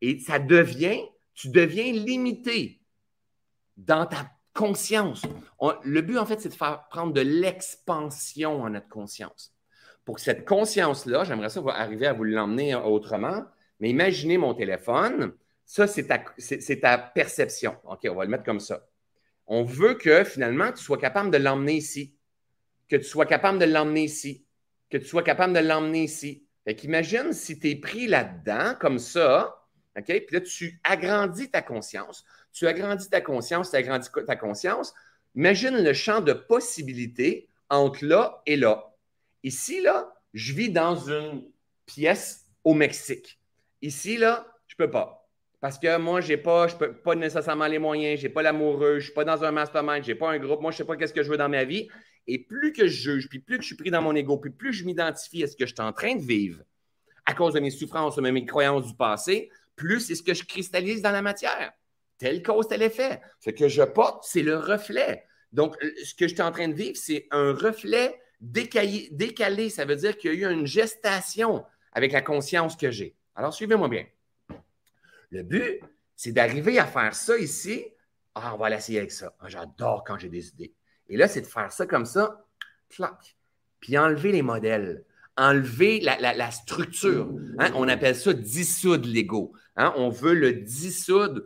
[0.00, 1.00] et ça devient,
[1.34, 2.80] tu deviens limité
[3.76, 5.22] dans ta conscience.
[5.84, 9.54] le but, en fait, c'est de faire prendre de l'expansion en notre conscience.
[10.04, 13.44] Pour cette conscience-là, j'aimerais ça arriver à vous l'emmener autrement,
[13.78, 15.32] mais imaginez mon téléphone.
[15.64, 16.24] Ça, c'est ta,
[16.80, 17.76] ta, perception.
[17.84, 18.86] OK, on va le mettre comme ça.
[19.46, 22.16] On veut que finalement, tu sois capable de l'emmener ici,
[22.88, 24.44] que tu sois capable de l'emmener ici,
[24.90, 26.46] que tu sois capable de l'emmener ici.
[26.64, 29.56] Fait qu'imagine si tu es pris là-dedans, comme ça,
[29.96, 30.04] OK?
[30.06, 32.24] Puis là, tu agrandis ta conscience
[32.56, 34.94] tu agrandis ta conscience, tu agrandis ta conscience.
[35.34, 38.94] Imagine le champ de possibilités entre là et là.
[39.42, 41.44] Ici, là, je vis dans une
[41.84, 43.38] pièce au Mexique.
[43.82, 45.28] Ici, là, je ne peux pas.
[45.60, 48.40] Parce que moi, je n'ai pas, je peux pas nécessairement les moyens, je n'ai pas
[48.40, 50.76] l'amoureux, je ne suis pas dans un mastermind, je n'ai pas un groupe, moi, je
[50.76, 51.88] ne sais pas qu'est-ce que je veux dans ma vie.
[52.26, 54.50] Et plus que je juge, puis plus que je suis pris dans mon ego, puis
[54.50, 56.62] plus je m'identifie à ce que je suis en train de vivre,
[57.26, 60.32] à cause de mes souffrances ou de mes croyances du passé, plus c'est ce que
[60.32, 61.74] je cristallise dans la matière.
[62.18, 63.20] Telle cause, tel effet.
[63.40, 65.24] Ce que je porte, c'est le reflet.
[65.52, 69.70] Donc, ce que je suis en train de vivre, c'est un reflet décalé, décalé.
[69.70, 73.14] Ça veut dire qu'il y a eu une gestation avec la conscience que j'ai.
[73.34, 74.06] Alors, suivez-moi bien.
[75.30, 75.80] Le but,
[76.14, 77.84] c'est d'arriver à faire ça ici.
[78.34, 79.34] Ah, on va l'essayer avec ça.
[79.40, 80.74] Ah, j'adore quand j'ai des idées.
[81.08, 82.44] Et là, c'est de faire ça comme ça,
[82.88, 83.36] clac,
[83.80, 85.04] puis enlever les modèles,
[85.36, 87.30] enlever la, structure.
[87.58, 87.70] Hein.
[87.74, 89.52] On appelle ça dissoudre l'ego.
[89.76, 89.92] Hein.
[89.96, 91.42] On veut le dissoudre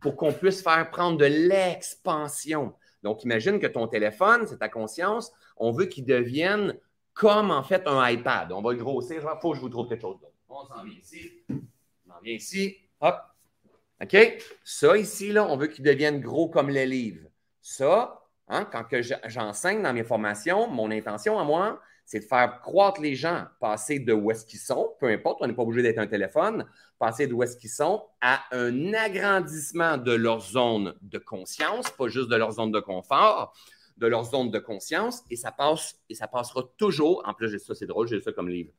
[0.00, 2.74] pour qu'on puisse faire prendre de l'expansion.
[3.02, 6.76] Donc, imagine que ton téléphone, c'est ta conscience, on veut qu'il devienne
[7.14, 8.52] comme en fait un iPad.
[8.52, 9.16] On va le grossir.
[9.16, 10.34] Il faut que je vous trouve quelque chose d'autre.
[10.48, 11.32] On s'en vient ici.
[11.50, 12.76] On s'en vient ici.
[13.00, 13.16] Hop.
[14.00, 14.16] OK?
[14.62, 17.28] Ça ici, là, on veut qu'il devienne gros comme les livres.
[17.60, 18.84] Ça, hein, quand
[19.26, 23.98] j'enseigne dans mes formations, mon intention à moi, c'est de faire croître les gens, passer
[23.98, 26.64] de où est-ce qu'ils sont, peu importe, on n'est pas obligé d'être un téléphone,
[26.98, 32.08] passer de où est-ce qu'ils sont à un agrandissement de leur zone de conscience, pas
[32.08, 33.52] juste de leur zone de confort,
[33.98, 37.58] de leur zone de conscience, et ça passe, et ça passera toujours, en plus, j'ai
[37.58, 38.72] ça, c'est drôle, j'ai ça comme livre.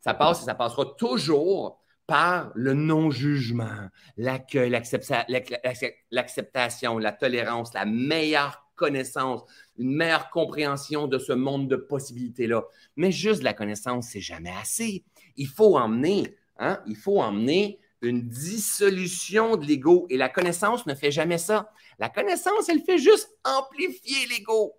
[0.00, 8.64] Ça passe et ça passera toujours par le non-jugement, l'accueil, l'acceptation, la tolérance, la meilleure
[8.76, 9.42] connaissance,
[9.78, 12.64] une meilleure compréhension de ce monde de possibilités-là.
[12.96, 15.04] Mais juste la connaissance, c'est jamais assez.
[15.36, 20.06] Il faut emmener, hein, il faut emmener une dissolution de l'ego.
[20.10, 21.72] Et la connaissance ne fait jamais ça.
[21.98, 24.74] La connaissance, elle fait juste amplifier l'ego.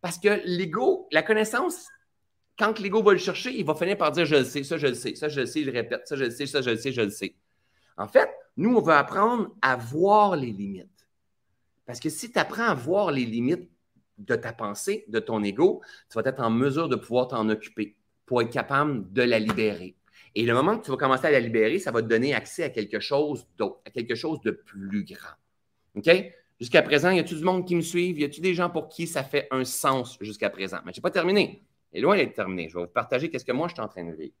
[0.00, 1.86] Parce que l'ego, la connaissance,
[2.58, 4.88] quand l'ego va le chercher, il va finir par dire je le sais, ça je
[4.88, 6.76] le sais, ça je le sais, je répète, ça je le sais, ça je le
[6.76, 7.36] sais, je le sais.
[7.96, 10.88] En fait, nous, on veut apprendre à voir les limites.
[11.92, 13.70] Parce que si tu apprends à voir les limites
[14.16, 17.98] de ta pensée, de ton ego, tu vas être en mesure de pouvoir t'en occuper
[18.24, 19.94] pour être capable de la libérer.
[20.34, 22.62] Et le moment que tu vas commencer à la libérer, ça va te donner accès
[22.62, 25.36] à quelque chose d'autre, à quelque chose de plus grand.
[25.94, 26.10] OK?
[26.58, 28.12] Jusqu'à présent, y a-t-il du monde qui me suit?
[28.12, 30.78] Y a-t-il des gens pour qui ça fait un sens jusqu'à présent?
[30.86, 31.62] Mais je n'ai pas terminé.
[31.92, 32.70] Et loin d'être terminé.
[32.70, 34.32] Je vais vous partager qu'est-ce que moi je suis en train de vivre.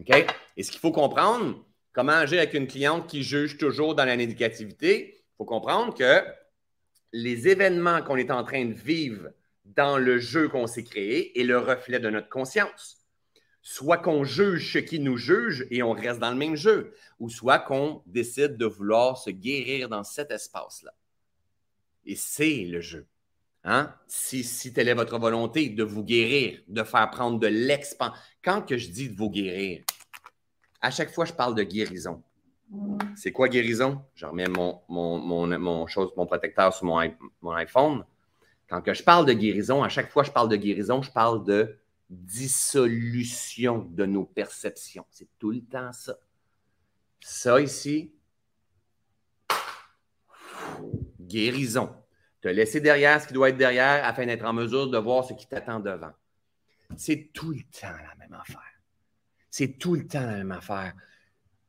[0.00, 0.26] OK?
[0.56, 4.16] Et ce qu'il faut comprendre, comment agir avec une cliente qui juge toujours dans la
[4.16, 6.24] négativité, il faut comprendre que
[7.12, 9.30] les événements qu'on est en train de vivre
[9.64, 12.98] dans le jeu qu'on s'est créé est le reflet de notre conscience.
[13.60, 17.28] Soit qu'on juge ce qui nous juge et on reste dans le même jeu, ou
[17.28, 20.92] soit qu'on décide de vouloir se guérir dans cet espace-là.
[22.04, 23.06] Et c'est le jeu.
[23.62, 23.94] Hein?
[24.08, 28.20] Si, si telle est votre volonté de vous guérir, de faire prendre de l'expansion.
[28.42, 29.84] Quand que je dis de vous guérir,
[30.82, 32.22] à chaque fois, je parle de guérison.
[33.16, 34.04] C'est quoi guérison?
[34.14, 37.00] Je remets mon, mon, mon, chose, mon protecteur sur mon,
[37.40, 38.04] mon iPhone.
[38.68, 41.12] Quand que je parle de guérison, à chaque fois que je parle de guérison, je
[41.12, 41.78] parle de
[42.10, 45.06] dissolution de nos perceptions.
[45.10, 46.16] C'est tout le temps ça.
[47.20, 48.12] Ça ici,
[51.20, 51.94] guérison.
[52.40, 55.34] Te laisser derrière ce qui doit être derrière afin d'être en mesure de voir ce
[55.34, 56.12] qui t'attend devant.
[56.96, 58.71] C'est tout le temps la même affaire.
[59.52, 60.94] C'est tout le temps la même affaire.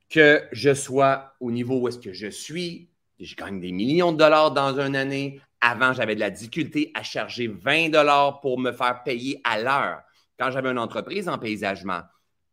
[0.10, 4.18] Que je sois au niveau où est-ce que je suis, je gagne des millions de
[4.18, 5.42] dollars dans une année.
[5.60, 10.02] Avant, j'avais de la difficulté à charger 20 dollars pour me faire payer à l'heure.
[10.40, 12.04] Quand j'avais une entreprise en paysagement,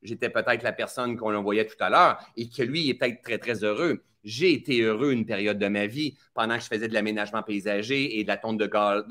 [0.03, 3.38] j'étais peut-être la personne qu'on envoyait tout à l'heure et que lui est peut-être très,
[3.38, 4.03] très heureux.
[4.25, 8.19] J'ai été heureux une période de ma vie pendant que je faisais de l'aménagement paysager
[8.19, 8.66] et de la tonte de,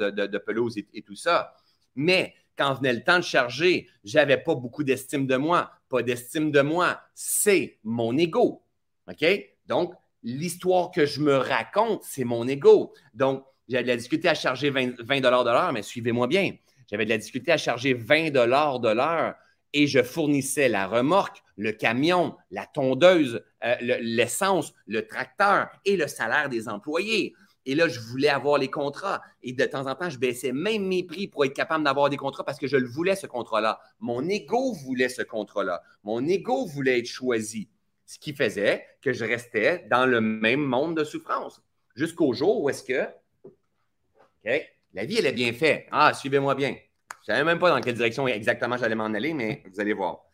[0.10, 1.56] de, pelouse et, tout ça.
[1.96, 5.72] Mais quand venait le temps de charger, j'avais pas beaucoup d'estime de moi.
[5.88, 8.62] Pas d'estime de moi, c'est mon ego.
[9.08, 9.26] OK?
[9.66, 9.94] Donc,
[10.24, 12.94] l'histoire que je me raconte, c'est mon ego.
[13.14, 16.52] Donc, j'avais de la difficulté à charger 20, de l'heure, mais suivez-moi bien.
[16.92, 19.36] J'avais de la difficulté à charger 20 de l'heure
[19.72, 26.08] et je fournissais la remorque, le camion, la tondeuse, euh, l'essence, le, tracteur et le
[26.08, 27.34] salaire des employés.
[27.66, 29.22] Et là, je voulais avoir les contrats.
[29.44, 32.18] Et de temps en temps, je baissais même mes prix pour être capable d'avoir des
[32.18, 33.80] contrats parce que je le voulais, ce contrat-là.
[34.00, 35.82] Mon ego voulait ce contrat-là.
[36.04, 37.70] Mon ego voulait être choisi.
[38.06, 41.62] Ce qui faisait que je restais dans le même monde de souffrance.
[41.96, 43.08] Jusqu'au jour où est-ce que.
[44.94, 45.86] La vie, elle est bien faite.
[45.92, 46.76] Ah, suivez-moi bien.
[47.26, 49.94] Je ne savais même pas dans quelle direction exactement j'allais m'en aller, mais vous allez
[49.94, 50.26] voir.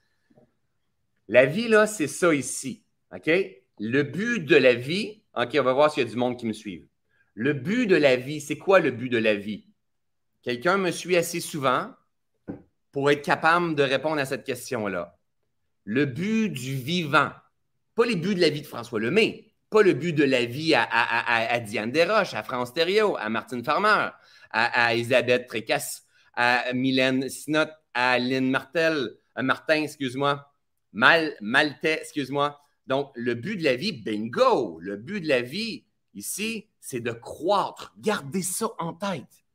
[1.27, 2.83] La vie, là, c'est ça ici.
[3.13, 3.29] OK?
[3.79, 6.45] Le but de la vie, OK, on va voir s'il y a du monde qui
[6.45, 6.85] me suit.
[7.35, 9.67] Le but de la vie, c'est quoi le but de la vie?
[10.41, 11.93] Quelqu'un me suit assez souvent
[12.91, 15.17] pour être capable de répondre à cette question-là.
[15.83, 17.31] Le but du vivant,
[17.93, 20.73] pas les buts de la vie de François Lemay, pas le but de la vie
[20.75, 24.09] à, Diane Desroches, à France Thériault, à Martine Farmer,
[24.49, 30.51] à, Elisabeth Trécasse, à Mylène Sinot, à Lynn Martel, euh, Martin, excuse-moi.
[30.93, 32.59] Mal, Maltais, excuse-moi.
[32.87, 34.79] Donc, le but de la vie, bingo!
[34.79, 35.84] Le but de la vie,
[36.15, 37.93] ici, c'est de croître.
[37.97, 39.45] Gardez ça en tête.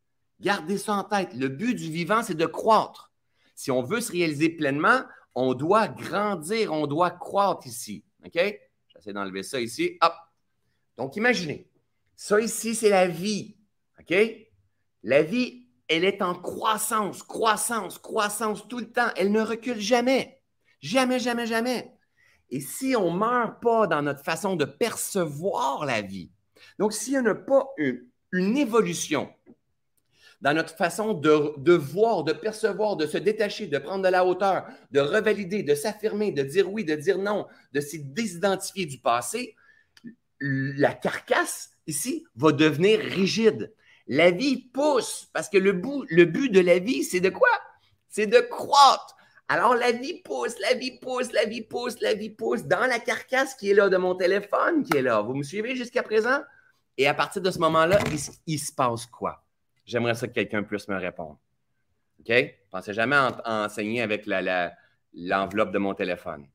[0.41, 1.35] Gardez ça en tête.
[1.35, 3.13] Le but du vivant, c'est de croître.
[3.55, 5.03] Si on veut se réaliser pleinement,
[5.35, 8.05] on doit grandir, on doit croître ici.
[8.25, 8.39] OK?
[8.89, 9.99] J'essaie d'enlever ça ici.
[10.01, 10.15] Hop.
[10.97, 11.69] Donc, imaginez.
[12.17, 13.57] Ça ici, c'est la vie.
[13.99, 14.15] OK?
[15.03, 19.09] La vie, elle est en croissance, croissance, croissance tout le temps.
[19.17, 20.41] Elle ne recule jamais.
[20.81, 21.93] Jamais, jamais, jamais.
[22.51, 26.31] Et si on ne meurt pas dans notre façon de percevoir la vie,
[26.81, 29.31] donc s'il n'y a pas une, évolution
[30.41, 34.67] dans notre façon de, voir, de percevoir, de se détacher, de prendre de la hauteur,
[34.91, 39.55] de revalider, de s'affirmer, de dire oui, de dire non, de se désidentifier du passé,
[40.41, 43.75] la carcasse ici va devenir rigide.
[44.07, 45.73] La vie pousse parce que le,
[46.09, 47.51] le but de la vie, c'est de quoi?
[48.09, 49.17] C'est de croître.
[49.49, 52.99] Alors la vie pousse, la vie pousse, la vie pousse, la vie pousse dans la
[53.01, 55.21] carcasse qui est là de mon téléphone qui est là.
[55.21, 56.41] Vous me suivez jusqu'à présent?
[56.97, 57.99] Et à partir de ce moment-là,
[58.47, 59.43] il, se passe quoi?
[59.85, 61.39] J'aimerais ça que quelqu'un puisse me répondre.
[62.21, 62.29] OK?
[62.29, 64.27] Je ne jamais enseigner avec
[65.15, 66.47] l'enveloppe de mon téléphone.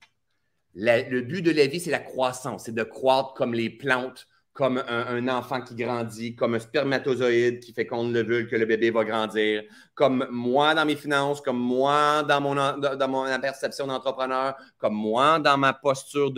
[0.75, 4.81] le but de la vie, c'est la croissance, c'est de croître comme les plantes, comme
[4.87, 8.89] un, enfant qui grandit, comme un spermatozoïde qui fait qu'on le veut, que le bébé
[8.89, 14.55] va grandir, comme moi dans mes finances, comme moi dans mon, dans mon perception d'entrepreneur,
[14.77, 16.31] comme moi dans ma posture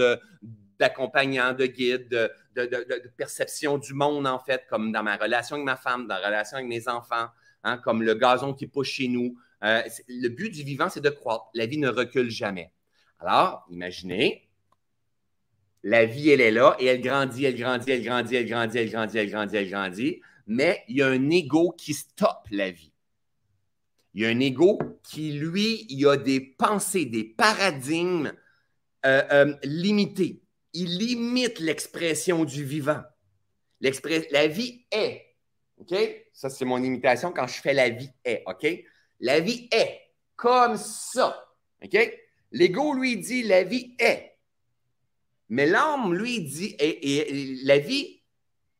[0.79, 2.07] d'accompagnant, de, guide,
[2.55, 6.27] de, perception du monde, en fait, comme dans ma relation avec ma femme, dans la
[6.27, 7.27] relation avec mes enfants,
[7.63, 9.37] hein, comme le gazon qui pousse chez nous.
[9.63, 11.49] Euh, le but du vivant, c'est de croître.
[11.53, 12.71] La vie ne recule jamais.
[13.19, 14.47] Alors, imaginez,
[15.83, 18.91] la vie, elle est là et elle grandit, elle grandit, elle grandit, elle grandit, elle
[18.91, 20.21] grandit, elle grandit, elle grandit.
[20.45, 22.91] Mais il y a un ego qui stoppe la vie.
[24.13, 28.33] Il y a un ego qui, lui, il a des pensées, des paradigmes
[29.05, 30.41] euh, euh, limités.
[30.79, 33.01] Il limite l'expression du vivant.
[33.81, 35.25] La vie est.
[35.79, 35.95] OK?
[36.33, 38.43] Ça, c'est mon imitation quand je fais la vie est.
[38.45, 38.67] OK?
[39.19, 40.01] La vie est
[40.35, 41.47] comme ça.
[41.83, 41.97] OK?
[42.51, 44.37] L'ego, lui, dit la vie est.
[45.49, 48.21] Mais l'âme, lui, dit, et, la vie,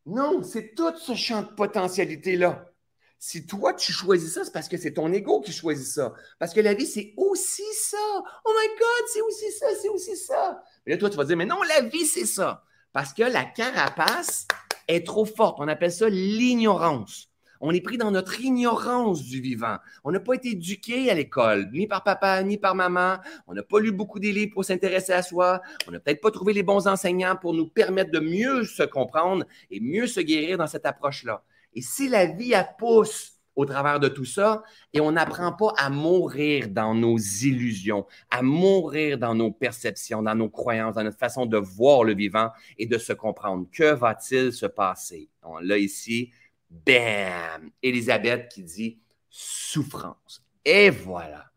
[0.05, 2.71] non, c'est tout ce champ de potentialité-là.
[3.17, 6.13] Si toi, tu choisis ça, c'est parce que c'est ton ego qui choisit ça.
[6.38, 7.97] Parce que la vie, c'est aussi ça.
[8.45, 10.62] Oh my God, c'est aussi ça, c'est aussi ça.
[10.88, 12.63] Mais là, toi, tu vas dire, mais non, la vie, c'est ça.
[12.93, 14.47] Parce que la carapace
[14.88, 15.58] est trop forte.
[15.60, 17.30] On appelle ça l'ignorance.
[17.60, 19.78] On est pris dans notre ignorance du vivant.
[20.06, 23.17] On n'a pas été éduqué à l'école, ni par papa, ni par maman.
[23.47, 25.62] On n'a pas lu beaucoup des livres pour s'intéresser à soi.
[25.88, 29.45] On n'a peut-être pas trouvé les bons enseignants pour nous permettre de mieux se comprendre
[29.69, 31.43] et mieux se guérir dans cette approche-là.
[31.73, 35.74] Et si la vie a pousse au travers de tout ça et on n'apprend pas
[35.78, 41.17] à mourir dans nos illusions, à mourir dans nos perceptions, dans nos croyances, dans notre
[41.17, 43.67] façon de voir le vivant et de se comprendre.
[43.72, 45.30] Que va-t-il se passer?
[45.41, 46.32] On l'a ici,
[46.70, 47.72] Bam!
[47.82, 50.46] Elisabeth qui dit souffrance.
[50.63, 51.52] Et voilà.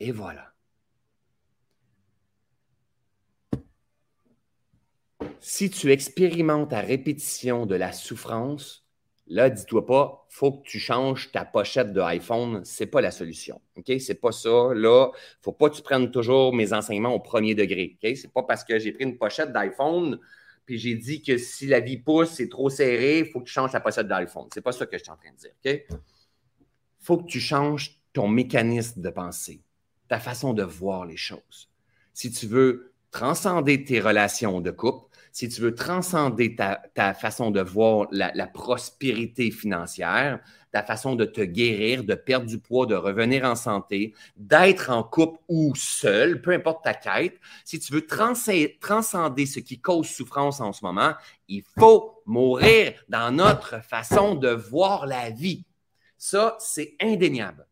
[0.00, 0.52] Et voilà.
[5.40, 8.83] Si tu expérimentes à répétition de la souffrance,
[9.26, 12.62] là, dis-toi pas, faut que tu changes ta pochette de iPhone.
[12.64, 13.60] C'est pas la solution.
[13.76, 13.92] OK?
[14.00, 14.68] C'est pas ça.
[14.74, 15.10] Là,
[15.40, 17.96] faut pas que tu prennes toujours mes enseignements au premier degré.
[18.02, 18.16] OK?
[18.16, 20.18] C'est pas parce que j'ai pris une pochette d'iPhone
[20.66, 23.52] puis j'ai dit que si la vie pousse, c'est trop serré, il faut que tu
[23.52, 24.48] changes la pochette d'iPhone.
[24.52, 25.98] C'est pas ça que je suis en train de dire, OK?
[27.00, 29.60] Faut que tu changes ton mécanisme de pensée,
[30.08, 31.68] ta façon de voir les choses.
[32.14, 37.60] Si tu veux transcender tes relations de couple, si tu veux transcender ta, façon de
[37.60, 40.38] voir la, prospérité financière,
[40.70, 45.02] ta façon de te guérir, de perdre du poids, de revenir en santé, d'être en
[45.02, 50.60] couple ou seul, peu importe ta quête, si tu veux transcender ce qui cause souffrance
[50.60, 51.14] en ce moment,
[51.48, 55.64] il faut mourir dans notre façon de voir la vie.
[56.16, 57.66] Ça, c'est indéniable.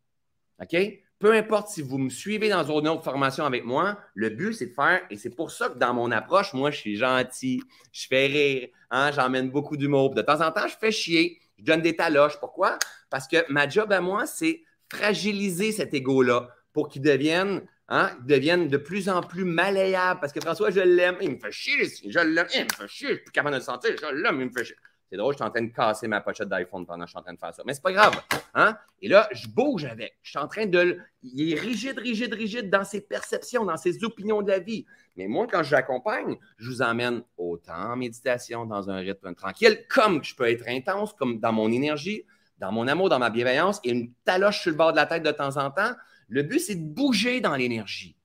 [0.61, 0.77] OK?
[1.23, 4.67] Peu importe si vous me suivez dans une autre formation avec moi, le but, c'est
[4.67, 8.09] de faire, et c'est pour ça que dans mon approche, moi, je suis gentil, je
[8.09, 10.15] fais rire, hein, j'emmène beaucoup d'humour.
[10.15, 12.41] De temps en temps, je fais chier, je donne des taloches.
[12.41, 12.77] Pourquoi?
[13.09, 18.67] Parce que ma job à moi, c'est fragiliser cet ego-là pour qu'il devienne, hein, devienne
[18.67, 20.19] de plus en plus malléable.
[20.19, 23.09] Parce que François, je l'aime, il me fait chier, je l'aime, il me fait chier,
[23.11, 24.77] je suis plus capable de le sentir, je l'aime, il me fait chier.
[25.13, 27.19] C'est drôle, je suis en train de casser ma pochette d'iPhone pendant que je suis
[27.19, 27.63] en train de faire ça.
[27.67, 28.19] Mais c'est pas grave.
[28.55, 28.79] Hein?
[29.03, 30.17] Et là, je bouge avec.
[30.23, 31.01] Je suis en train de.
[31.23, 34.87] Il est rigide, rigide, rigide dans ses perceptions, dans ses opinions de la vie.
[35.19, 39.85] Mais moi, quand je l'accompagne, je vous emmène autant en méditation, dans un rythme tranquille,
[39.91, 42.25] comme je peux être intense, comme dans mon énergie,
[42.57, 45.25] dans mon amour, dans ma bienveillance, et une taloche sur le bord de la tête
[45.25, 45.93] de temps en temps.
[46.29, 48.17] Le but, c'est de bouger dans l'énergie.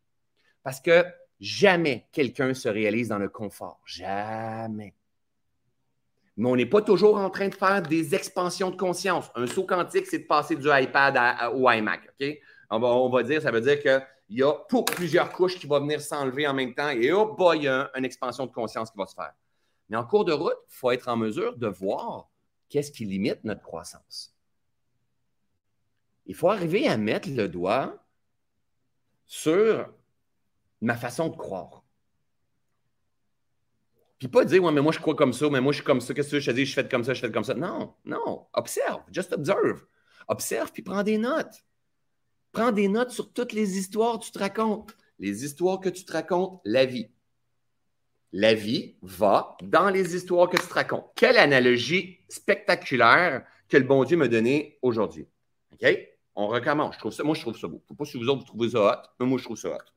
[0.64, 1.04] Parce que
[1.42, 3.82] jamais quelqu'un se réalise dans le confort.
[3.86, 4.97] Jamais.
[6.38, 9.32] Mais on n'est pas toujours en train de faire des expansions de conscience.
[9.36, 11.18] Un saut quantique, c'est de passer du iPad
[11.54, 12.02] au iMac.
[12.20, 12.38] OK?
[12.70, 16.00] On va, dire, ça veut dire qu'il y a pour plusieurs couches qui vont venir
[16.00, 19.08] s'enlever en même temps et hop, il y a une expansion de conscience qui va
[19.08, 19.34] se faire.
[19.90, 22.30] Mais en cours de route, il faut être en mesure de voir
[22.70, 24.36] qu'est-ce qui limite notre croissance.
[26.26, 28.06] Il faut arriver à mettre le doigt
[29.26, 29.90] sur
[30.82, 31.84] ma façon de croire.
[34.20, 36.02] Puis pas dire, ouais, mais moi je crois comme ça, mais moi je suis comme
[36.02, 37.54] ça, qu'est-ce que je dis, je fais comme ça, je fais comme ça.
[37.54, 39.86] Non, non, observe, just observe.
[40.28, 41.64] Observe, puis prends des notes.
[42.52, 44.96] Prends des notes sur toutes les histoires que tu te racontes.
[45.20, 47.12] Les histoires que tu te racontes, la vie.
[48.34, 51.06] La vie va dans les histoires que tu te racontes.
[51.16, 55.28] Quelle analogie spectaculaire que le bon Dieu m'a donnée aujourd'hui.
[55.74, 55.88] OK?
[56.36, 56.96] On recommence.
[56.96, 57.82] Je trouve ça, moi, je trouve ça beau.
[57.88, 59.58] Je ne sais pas si vous autres, vous trouvez ça hot, mais moi, je trouve
[59.58, 59.92] ça hot.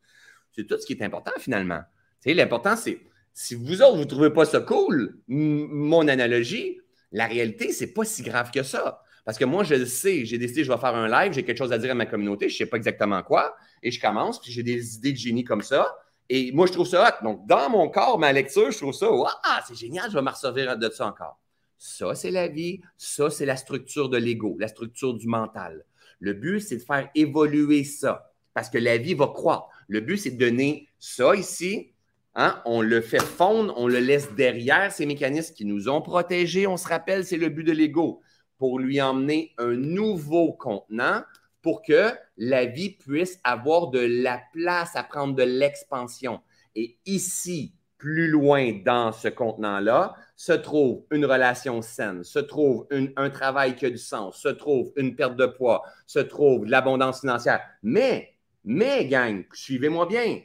[0.52, 1.82] C'est tout ce qui est important, finalement.
[2.24, 3.00] L'important, c'est
[3.42, 6.78] si vous autres, vous ne trouvez pas ça cool, mon analogie,
[7.10, 9.02] la réalité, c'est pas si grave que ça.
[9.24, 11.56] Parce que moi, je le sais, j'ai décidé, je vais faire un live, j'ai quelque
[11.56, 14.42] chose à dire à ma communauté, je ne sais pas exactement quoi, et je commence,
[14.42, 15.90] puis j'ai des idées de génie comme ça.
[16.28, 17.24] Et moi, je trouve ça hot.
[17.24, 19.08] Donc, dans mon corps, ma lecture, je trouve ça,
[19.44, 21.40] ah, c'est génial, je vais me resservir de ça encore.
[21.78, 22.82] Ça, c'est la vie.
[22.98, 25.86] Ça, c'est la structure de l'ego, la structure du mental.
[26.18, 29.68] Le but, c'est de faire évoluer ça parce que la vie va croître.
[29.88, 31.94] Le but, c'est de donner ça ici.
[32.34, 32.60] Hein?
[32.64, 36.66] On le fait fondre, on le laisse derrière ces mécanismes qui nous ont protégés.
[36.66, 38.20] On se rappelle, c'est le but de l'ego
[38.58, 41.22] pour lui emmener un nouveau contenant
[41.62, 46.40] pour que la vie puisse avoir de la place à prendre de l'expansion.
[46.74, 53.30] Et ici, plus loin dans ce contenant-là, se trouve une relation saine, se trouve un
[53.30, 57.60] travail qui a du sens, se trouve une perte de poids, se trouve l'abondance financière.
[57.82, 60.40] Mais, mais, gang, suivez-moi bien,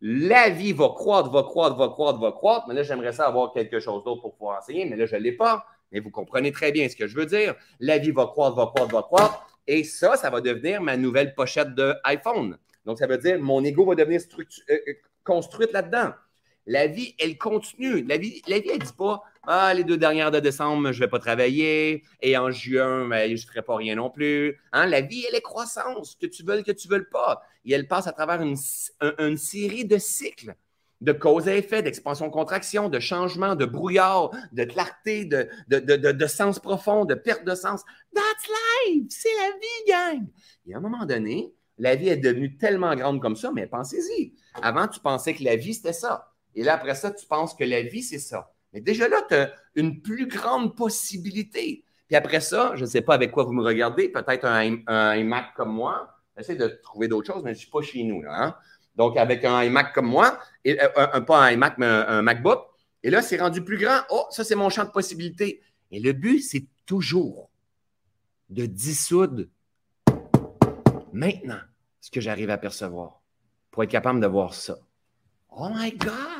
[0.00, 2.66] la vie va croître, va croître, va croître, va croître.
[2.68, 5.20] Mais là, j'aimerais ça avoir quelque chose d'autre pour pouvoir enseigner, mais là, je ne
[5.20, 5.66] l'ai pas.
[5.92, 7.54] Mais vous comprenez très bien ce que je veux dire.
[7.80, 9.46] La vie va croître, va croître, va croître.
[9.66, 12.58] Et ça, ça va devenir ma nouvelle pochette de iPhone.
[12.84, 16.12] Donc, ça veut dire mon ego va devenir euh, euh, construite là-dedans.
[16.66, 18.02] La vie, elle continue.
[18.02, 21.00] La vie, la vie elle ne dit pas Ah, les deux dernières de décembre, je
[21.00, 22.02] ne vais pas travailler.
[22.22, 24.58] Et en juin, ben, je ne ferai pas rien non plus.
[24.72, 24.86] Hein?
[24.86, 27.42] La vie, elle est croissance, que tu veux, que tu ne veux pas.
[27.64, 28.56] Et elle passe à travers une,
[29.36, 30.54] série de cycles
[31.00, 37.04] de cause à effet, d'expansion-contraction, de changement, de brouillard, de clarté, de, de, sens profond,
[37.04, 37.82] de perte de sens.
[38.14, 38.48] That's
[38.86, 39.04] life!
[39.10, 40.26] C'est la vie, gang!
[40.66, 44.32] Et à un moment donné, la vie est devenue tellement grande comme ça, mais pensez-y.
[44.62, 46.32] Avant, tu pensais que la vie, c'était ça.
[46.54, 48.53] Et là, après ça, tu penses que la vie, c'est ça.
[48.74, 51.84] Mais déjà là, tu as une plus grande possibilité.
[52.08, 55.54] Puis après ça, je ne sais pas avec quoi vous me regardez, peut-être un, iMac
[55.54, 56.10] comme moi.
[56.36, 58.20] J'essaie de trouver d'autres choses, mais je ne suis pas chez nous.
[58.22, 58.56] Là, hein.
[58.96, 62.66] Donc, avec un iMac comme moi, et, euh, pas un iMac, mais un, MacBook.
[63.04, 64.00] Et là, c'est rendu plus grand.
[64.10, 65.62] Oh, ça, c'est mon champ de possibilités.
[65.92, 67.50] Et le but, c'est toujours
[68.50, 69.44] de dissoudre
[71.12, 71.60] maintenant
[72.00, 73.22] ce que j'arrive à percevoir
[73.70, 74.76] pour être capable de voir ça.
[75.50, 76.33] Oh my God!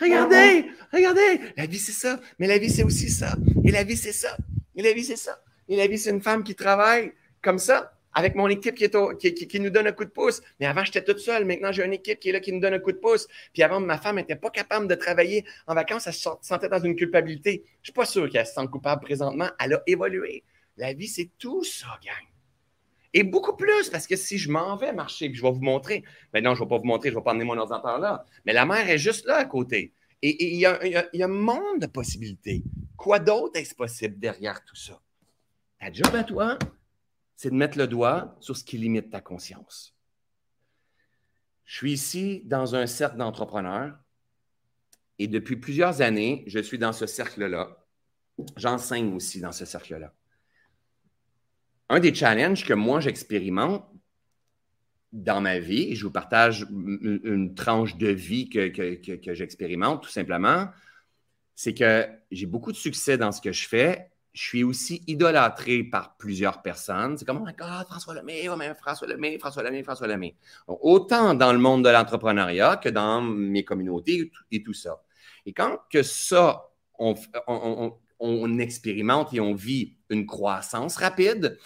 [0.00, 0.66] Regardez!
[0.92, 1.40] Regardez!
[1.56, 2.20] La vie, c'est ça.
[2.38, 3.36] Mais la vie, c'est aussi ça.
[3.64, 4.36] Et la vie, c'est ça.
[4.74, 5.42] Et la vie, c'est ça.
[5.68, 9.34] Et la vie, c'est une femme qui travaille comme ça, avec mon équipe qui, est
[9.34, 10.40] qui, nous donne un coup de pouce.
[10.58, 11.44] Mais avant, j'étais toute seule.
[11.44, 13.28] Maintenant, j'ai une équipe qui est là, qui nous donne un coup de pouce.
[13.52, 16.06] Puis avant, ma femme n'était pas capable de travailler en vacances.
[16.06, 17.62] Elle se sentait dans une culpabilité.
[17.66, 19.48] Je ne suis pas sûr qu'elle se sente coupable présentement.
[19.58, 20.44] Elle a évolué.
[20.76, 22.35] La vie, c'est tout ça, gang.
[23.12, 26.04] Et beaucoup plus, parce que si je m'en vais marcher, puis je vais vous montrer,
[26.32, 27.98] mais non, je ne vais pas vous montrer, je ne vais pas emmener mon ordinateur
[27.98, 29.92] là, mais la mer est juste là à côté.
[30.22, 30.78] Et il y, a,
[31.24, 32.64] un monde de possibilités.
[32.96, 35.00] Quoi d'autre est-ce possible derrière tout ça?
[35.78, 36.58] Ta job à toi,
[37.36, 39.94] c'est de mettre le doigt sur ce qui limite ta conscience.
[41.64, 43.94] Je suis ici dans un cercle d'entrepreneurs
[45.18, 47.84] et depuis plusieurs années, je suis dans ce cercle-là.
[48.56, 50.15] J'enseigne aussi dans ce cercle-là
[51.88, 53.86] un des challenges que moi j'expérimente
[55.12, 60.68] dans ma vie, et je vous partage une, tranche de vie que, j'expérimente tout simplement,
[61.54, 64.10] c'est que j'ai beaucoup de succès dans ce que je fais.
[64.34, 67.16] Je suis aussi idolâtré par plusieurs personnes.
[67.16, 70.36] C'est comme, oh my God, François Lemay, oh, François Lemay, François Lemay, François Lemay.
[70.66, 75.02] autant dans le monde de l'entrepreneuriat que dans mes communautés et tout, ça.
[75.46, 76.68] Et quand que ça,
[76.98, 81.58] on expérimente et on vit une croissance rapide,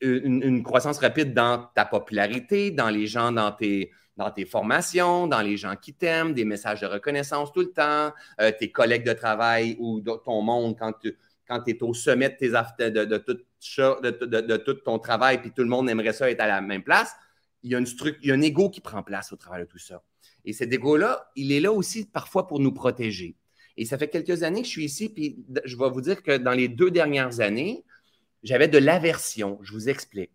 [0.00, 5.40] une, croissance rapide dans ta popularité, dans les gens, dans tes, dans tes formations, dans
[5.40, 9.12] les gens qui t'aiment, des messages de reconnaissance tout le temps, euh, tes collègues de
[9.12, 11.16] travail ou ton monde quand tu
[11.50, 12.48] quand es au sommet de, tes,
[12.90, 16.40] de, de, tout, de, de, tout ton travail, puis tout le monde aimerait ça être
[16.40, 17.12] à la même place,
[17.64, 17.88] il y, a une
[18.22, 20.00] il y a un ego qui prend place au travers de tout ça.
[20.44, 23.36] Et cet ego-là, il est là aussi parfois pour nous protéger.
[23.76, 26.36] Et ça fait quelques années que je suis ici, puis je vais vous dire que
[26.36, 27.84] dans les deux dernières années,
[28.42, 29.58] j'avais de l'aversion.
[29.62, 30.30] Je vous explique.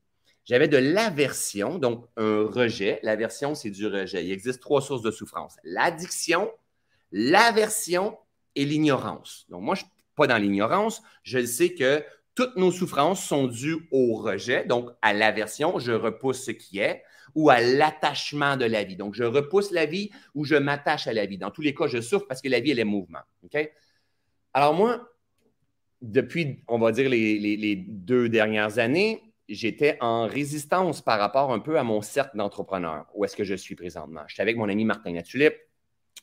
[0.46, 3.00] J'avais de l'aversion, donc un rejet.
[3.02, 4.24] L'aversion, c'est du rejet.
[4.24, 6.52] Il existe trois sources de souffrance l'addiction,
[7.12, 8.18] l'aversion
[8.56, 9.46] et l'ignorance.
[9.50, 11.02] Donc, moi, je ne suis pas dans l'ignorance.
[11.24, 12.04] Je sais que
[12.36, 17.02] toutes nos souffrances sont dues au rejet, donc à l'aversion, je repousse ce qui est,
[17.34, 18.98] ou à l'attachement de la vie.
[18.98, 21.38] Donc, je repousse la vie ou je m'attache à la vie.
[21.38, 23.20] Dans tous les cas, je souffre parce que la vie, elle est mouvement.
[24.54, 25.10] Alors, moi,
[26.02, 31.78] depuis, on va dire, les, deux dernières années, j'étais en résistance par rapport un peu
[31.78, 34.22] à mon cercle d'entrepreneurs, où est-ce que je suis présentement.
[34.28, 35.56] J'étais avec mon ami Martin Latulippe,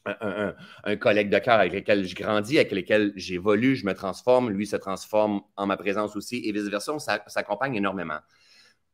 [0.04, 4.66] un, collègue de cœur avec lequel je grandis, avec lequel j'évolue, je me transforme, lui
[4.66, 8.18] se transforme en ma présence aussi, et vice-versa, on s'accompagne énormément.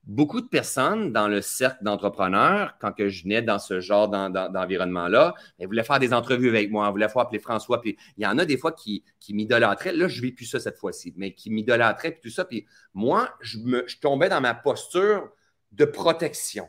[0.08, 5.66] Beaucoup de personnes dans le cercle d'entrepreneurs, quand je venais dans ce genre d'environnement-là, elles
[5.66, 8.38] voulaient faire des entrevues avec moi, elles voulaient faire appeler François, puis il y en
[8.38, 9.92] a des fois qui, qui m'idolâtraient.
[9.92, 12.46] Là, je ne vis plus ça cette fois-ci, mais qui m'idolâtraient, puis tout ça.
[12.46, 15.28] Puis moi, je tombais dans ma posture
[15.72, 16.66] de protection.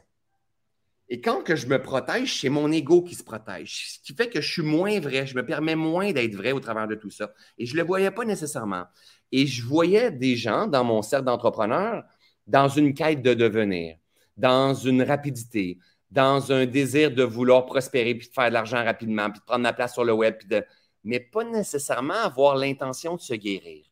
[1.08, 4.30] Et quand que je me protège, c'est mon ego qui se protège, ce qui fait
[4.30, 7.10] que je suis moins vrai, je me permets moins d'être vrai au travers de tout
[7.10, 7.34] ça.
[7.58, 8.84] Et je ne le voyais pas nécessairement.
[9.32, 12.04] Et je voyais des gens dans mon cercle d'entrepreneurs
[12.50, 13.98] dans une quête de devenir,
[14.36, 15.78] dans une rapidité,
[16.12, 19.64] dans un désir de vouloir prospérer, puis de faire de l'argent rapidement, puis de prendre
[19.64, 20.36] la place sur le web,
[21.04, 23.86] mais pas nécessairement avoir l'intention de se guérir.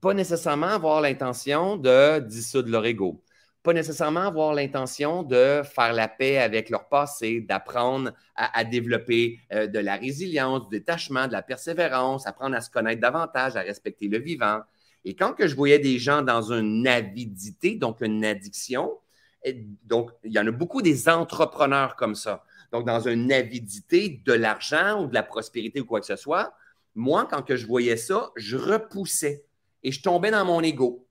[0.00, 3.22] Pas nécessairement avoir l'intention de dissoudre leur ego
[3.68, 9.66] pas nécessairement avoir l'intention de faire la paix avec leur passé, d'apprendre à, développer euh,
[9.66, 14.08] de la résilience, du détachement, de la persévérance, apprendre à se connaître davantage, à respecter
[14.08, 14.60] le vivant.
[15.08, 18.98] Et quand je voyais des gens dans une avidité, donc une addiction,
[19.84, 24.34] donc il y en a beaucoup des entrepreneurs comme ça, donc dans une avidité de
[24.34, 26.52] l'argent ou de la prospérité ou quoi que ce soit,
[26.94, 29.46] moi, quand je voyais ça, je repoussais
[29.82, 31.06] et je tombais dans mon ego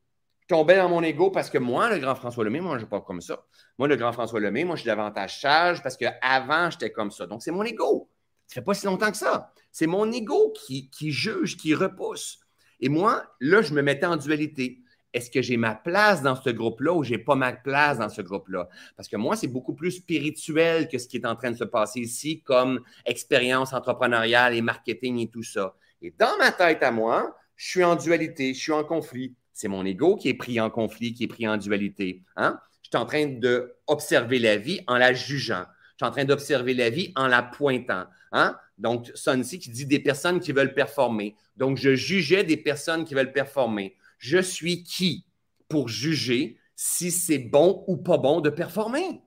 [0.48, 3.02] tombais dans mon ego parce que moi, le grand François Lemay, moi, je ne pas
[3.02, 3.44] comme ça.
[3.78, 7.26] Moi, le grand François Lemay, moi, je suis davantage sage parce qu'avant, j'étais comme ça.
[7.26, 8.10] Donc, c'est mon ego.
[8.46, 9.52] Ça fait pas si longtemps que ça.
[9.74, 12.40] C'est mon ego qui juge, qui repousse.
[12.80, 14.82] Et moi, là, je me mettais en dualité.
[15.14, 18.22] Est-ce que j'ai ma place dans ce groupe-là ou j'ai pas ma place dans ce
[18.22, 18.70] groupe-là?
[18.96, 21.64] Parce que moi, c'est beaucoup plus spirituel que ce qui est en train de se
[21.64, 25.76] passer ici comme expérience entrepreneuriale et marketing et tout ça.
[26.02, 29.36] Et dans ma tête à moi, je suis en dualité, je suis en conflit.
[29.54, 32.22] C'est mon ego qui est pris en conflit, qui est pris en dualité.
[32.36, 32.60] Hein?
[32.84, 35.66] Je suis en train d'observer la vie en la jugeant.
[35.94, 38.06] Je suis en train d'observer la vie en la pointant.
[38.32, 38.56] Hein?
[38.78, 41.36] Donc, Sonsi qui dit des personnes qui veulent performer.
[41.56, 43.96] Donc, je jugeais des personnes qui veulent performer.
[44.20, 45.26] Je suis qui
[45.68, 49.22] pour juger si c'est bon ou pas bon de performer?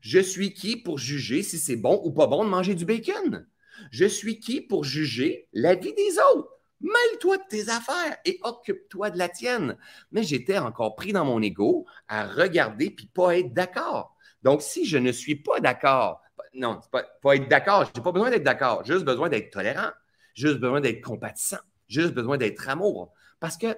[0.00, 3.46] Je suis qui pour juger si c'est bon ou pas bon de manger du bacon?
[3.90, 6.50] Je suis qui pour juger la vie des autres?
[6.80, 9.76] Mêle-toi de tes affaires et occupe-toi de la tienne.
[10.10, 14.16] Mais j'étais encore pris dans mon ego à regarder puis pas être d'accord.
[14.42, 16.20] Donc, si je ne suis pas d'accord,
[16.54, 19.90] non, pas, pas être d'accord, je n'ai pas besoin d'être d'accord, juste besoin d'être tolérant,
[20.34, 21.58] juste besoin d'être compatissant,
[21.88, 23.12] juste besoin d'être amour.
[23.40, 23.76] Parce que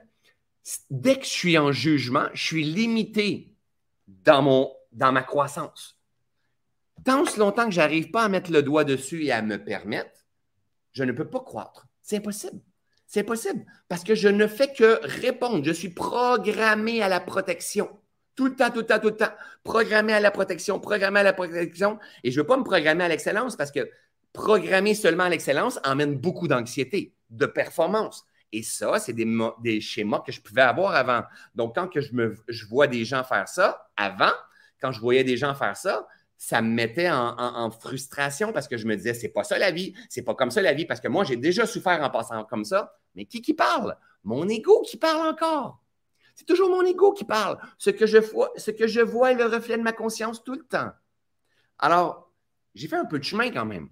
[0.91, 3.53] dès que je suis en jugement, je suis limité
[4.09, 5.99] dans, mon, dans ma croissance.
[7.05, 9.63] Tant ce longtemps que je n'arrive pas à mettre le doigt dessus et à me
[9.63, 10.27] permettre,
[10.93, 11.87] je ne peux pas croître.
[12.03, 12.61] C'est impossible.
[13.07, 15.65] C'est possible parce que je ne fais que répondre.
[15.65, 17.89] Je suis programmé à la protection.
[18.37, 19.33] Tout le temps, tout le temps, tout le temps.
[19.65, 21.99] Programmé à la protection, programmé à la protection.
[22.23, 23.91] Et je ne veux pas me programmer à l'excellence parce que
[24.33, 28.27] programmer seulement à l'excellence emmène beaucoup d'anxiété, de performance.
[28.53, 31.23] Et ça, c'est des, schémas que je pouvais avoir avant.
[31.55, 34.33] Donc, quand que je vois des gens faire ça, avant,
[34.81, 36.07] quand je voyais des gens faire ça,
[36.37, 39.95] ça me mettait en, frustration parce que je me disais, c'est pas ça la vie,
[40.09, 42.65] c'est pas comme ça la vie, parce que moi, j'ai déjà souffert en passant comme
[42.65, 42.95] ça.
[43.15, 43.97] Mais qui qui parle?
[44.23, 45.81] Mon ego qui parle encore.
[46.37, 47.59] C'est toujours mon ego qui parle.
[47.79, 48.19] Ce que, je
[49.01, 50.93] vois, est le reflet de ma conscience tout le temps.
[51.79, 52.31] Alors,
[52.75, 53.89] j'ai fait un peu de chemin quand même.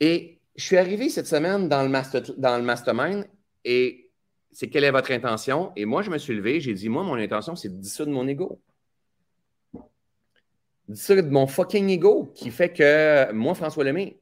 [0.00, 3.26] Et je suis arrivé cette semaine dans le, mastermind
[3.64, 4.10] et
[4.52, 5.72] c'est quelle est votre intention?
[5.76, 8.26] Et moi, je me suis levé, j'ai dit, moi, mon intention, c'est de dissoudre mon
[8.26, 8.62] ego
[10.88, 14.20] de mon fucking ego qui fait que moi, François Lemay,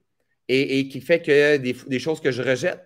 [0.49, 2.83] et, qui fait que des, choses que je rejette,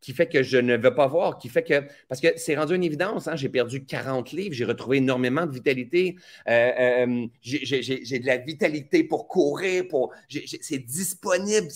[0.00, 1.82] qui fait que je ne veux pas voir, qui fait que.
[2.08, 5.52] Parce que c'est rendu une évidence, hein, j'ai perdu 40 livres, j'ai retrouvé énormément de
[5.52, 6.16] vitalité,
[6.48, 11.68] euh, euh, j'ai de la vitalité pour courir, pour, c'est disponible.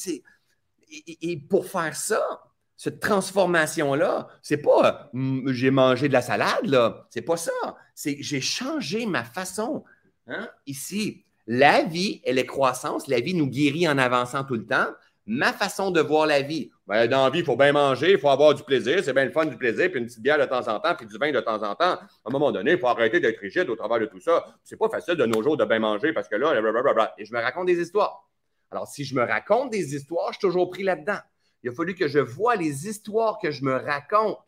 [1.07, 2.23] Et, pour faire ça,
[2.77, 5.11] cette transformation-là, c'est pas
[5.47, 7.07] j'ai mangé de la salade, là.
[7.11, 7.53] C'est pas ça.
[7.95, 9.85] C'est j'ai changé ma façon
[10.27, 10.49] Hein?
[10.67, 13.09] Ici, la vie, elle est croissance.
[13.09, 14.89] La vie nous guérit en avançant tout le temps.
[15.27, 18.19] Ma façon de voir la vie, ben, dans la vie, il faut bien manger, il
[18.19, 20.45] faut avoir du plaisir, c'est bien le fun du plaisir, puis une petite bière de
[20.45, 21.95] temps en temps, puis du vin de temps en temps.
[21.95, 24.45] À un moment donné, il faut arrêter d'être rigide au travers de tout ça.
[24.63, 27.15] C'est pas facile de nos jours de bien manger parce que là, blablabla.
[27.17, 28.29] Et je me raconte des histoires.
[28.71, 31.19] Alors, si je me raconte des histoires, je suis toujours pris là-dedans.
[31.63, 34.39] Il a fallu que je vois les histoires que je me raconte.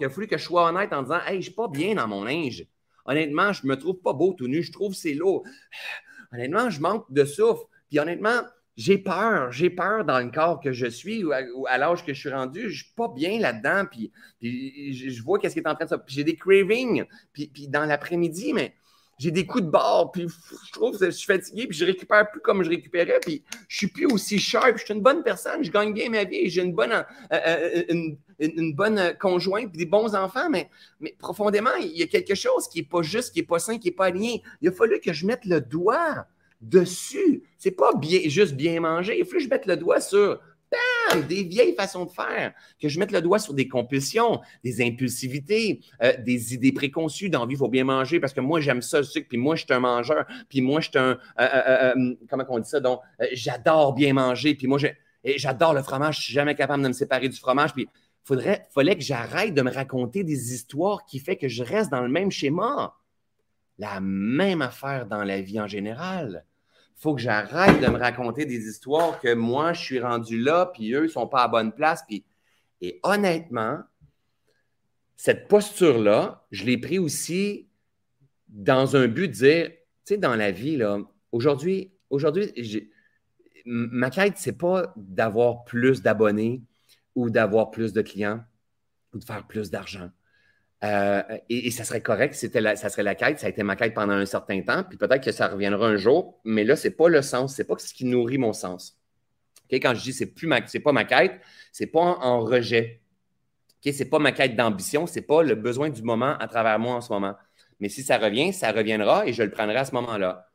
[0.00, 2.08] Il a fallu que je sois honnête en disant Hey, je suis pas bien dans
[2.08, 2.66] mon linge.
[3.06, 4.62] Honnêtement, je me trouve pas beau tout nu.
[4.62, 5.44] Je trouve c'est lourd.
[6.32, 7.62] Honnêtement, je manque de souffle.
[7.88, 8.40] Puis honnêtement,
[8.76, 9.52] j'ai peur.
[9.52, 11.32] J'ai peur dans le corps que je suis ou
[11.66, 12.70] à, l'âge que je suis rendu.
[12.70, 13.84] Je suis pas bien là-dedans.
[13.90, 14.10] Puis,
[14.42, 15.94] je, vois qu'est-ce qui est en train de se.
[16.06, 17.04] J'ai des cravings.
[17.32, 18.74] Puis, dans l'après-midi, mais
[19.16, 20.26] j'ai des coups de barre, puis
[20.66, 23.76] je trouve que je suis fatigué, puis je récupère plus comme je récupérais, puis je
[23.76, 24.76] suis plus aussi sharp.
[24.76, 27.82] Je suis une bonne personne, je gagne bien ma vie, j'ai une bonne, euh, euh,
[28.40, 30.68] une, bonne conjointe, puis des bons enfants, mais,
[30.98, 33.78] mais profondément, il y a quelque chose qui n'est pas juste, qui n'est pas sain,
[33.78, 34.42] qui n'est pas aligné.
[34.60, 36.26] Il a fallu que je mette le doigt
[36.68, 37.42] dessus.
[37.58, 39.18] C'est pas bien, juste bien manger.
[39.18, 40.40] Il fallu que je mette le doigt sur
[41.28, 45.80] des vieilles façons de faire, que je mette le doigt sur des compulsions, des impulsivités,
[46.02, 49.04] euh, des idées préconçues d'envie, il faut bien manger parce que moi, j'aime ça, le
[49.04, 51.18] sucre, puis moi, je suis un mangeur, puis moi, je suis un.
[51.40, 52.80] Euh, euh, comment on dit ça?
[52.80, 53.00] Donc,
[53.32, 54.78] j'adore bien manger, puis moi,
[55.36, 57.88] j'adore le fromage, je suis jamais capable de me séparer du fromage, puis
[58.30, 62.00] il fallait que j'arrête de me raconter des histoires qui fait que je reste dans
[62.00, 62.96] le même schéma.
[63.76, 66.44] La même affaire dans la vie en général
[66.96, 70.92] faut que j'arrête de me raconter des histoires que moi, je suis rendu là, puis
[70.94, 72.02] eux, ils sont pas à bonne place.
[72.06, 72.24] Puis...
[72.80, 73.80] Et honnêtement,
[75.16, 77.68] cette posture-là, je l'ai pris aussi
[78.48, 80.82] dans un but de dire, tu sais, dans la vie,
[81.32, 81.92] aujourd'hui,
[83.64, 86.62] ma quête, c'est pas d'avoir plus d'abonnés
[87.14, 88.42] ou d'avoir plus de clients
[89.12, 90.10] ou de faire plus d'argent.
[90.84, 93.94] Euh, et, ça serait correct, c'était ça serait la quête, ça a été ma quête
[93.94, 96.94] pendant un certain temps, puis peut-être que ça reviendra un jour, mais là, ce n'est
[96.94, 98.98] pas le sens, ce n'est pas ce qui nourrit mon sens.
[99.70, 101.40] Quand je dis c'est plus ma, c'est pas ma quête,
[101.72, 103.00] c'est pas en, rejet.
[103.82, 106.78] Ce n'est pas ma quête d'ambition, ce n'est pas le besoin du moment à travers
[106.78, 107.34] moi en ce moment.
[107.80, 110.48] Mais si ça revient, ça reviendra et je le prendrai à ce moment-là.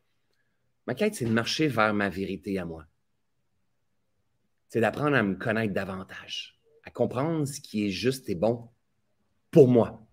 [0.88, 2.86] Ma quête, c'est de marcher vers ma vérité à moi.
[4.70, 8.70] C'est d'apprendre à me connaître davantage, à comprendre ce qui est juste et bon
[9.52, 10.09] pour moi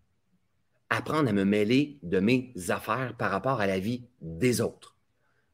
[0.91, 4.97] apprendre à me mêler de mes affaires par rapport à la vie des autres.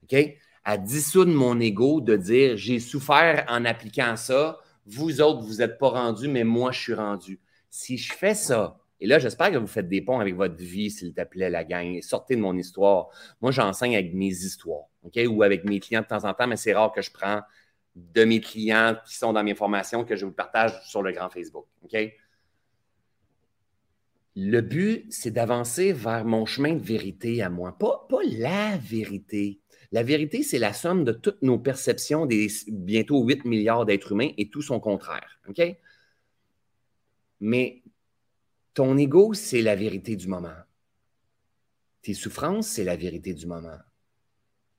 [0.04, 0.16] OK?
[0.64, 5.78] À dissoudre mon ego de dire j'ai souffert en appliquant ça, vous autres, vous n'êtes
[5.78, 7.40] pas rendus, mais moi, je suis rendu.
[7.70, 10.88] Si je fais ça, et là, j'espère que vous faites des ponts avec votre vie,
[10.88, 12.00] s'il te plaît, la gang.
[12.02, 13.08] Sortez de mon histoire.
[13.40, 15.18] Moi, j'enseigne avec mes histoires, OK?
[15.28, 17.40] Ou avec mes clients de temps en temps, mais c'est rare que je prends
[17.96, 21.30] de mes clients qui sont dans mes formations que je vous partage sur le grand
[21.30, 21.96] Facebook, OK?
[24.34, 29.60] Le but, c'est d'avancer vers mon chemin de vérité à moi, pas, pas la vérité.
[29.90, 34.30] La vérité, c'est la somme de toutes nos perceptions des bientôt 8 milliards d'êtres humains
[34.38, 35.38] et tout son contraire.
[35.48, 35.60] OK?
[37.40, 37.82] Mais
[38.72, 40.48] ton ego, c'est la vérité du moment.
[42.00, 43.78] Tes souffrances, c'est la vérité du moment.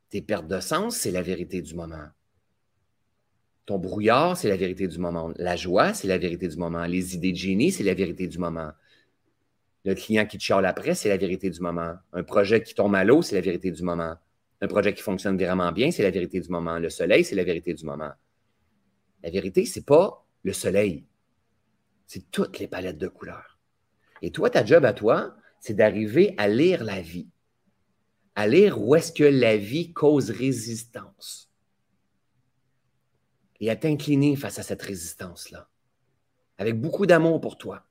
[0.09, 2.07] Tes pertes de sens, c'est la vérité du moment.
[3.65, 5.31] Ton brouillard, c'est la vérité du moment.
[5.37, 6.85] La joie, c'est la vérité du moment.
[6.85, 8.71] Les idées de génie, c'est la vérité du moment.
[9.85, 11.95] Le client qui te chiale après, c'est la vérité du moment.
[12.13, 14.15] Un projet qui tombe à l'eau, c'est la vérité du moment.
[14.61, 16.79] Un projet qui fonctionne vraiment bien, c'est la vérité du moment.
[16.79, 18.11] Le soleil, c'est la vérité du moment.
[19.21, 21.05] La vérité, c'est pas le soleil.
[22.07, 23.59] C'est toutes les palettes de couleurs.
[24.21, 27.27] Et toi, ta job à toi, c'est d'arriver à lire la vie.
[28.35, 31.51] À lire où est-ce que la vie cause résistance.
[33.59, 35.69] Et à t'incliner face à cette résistance-là.
[36.57, 37.85] Avec beaucoup d'amour pour toi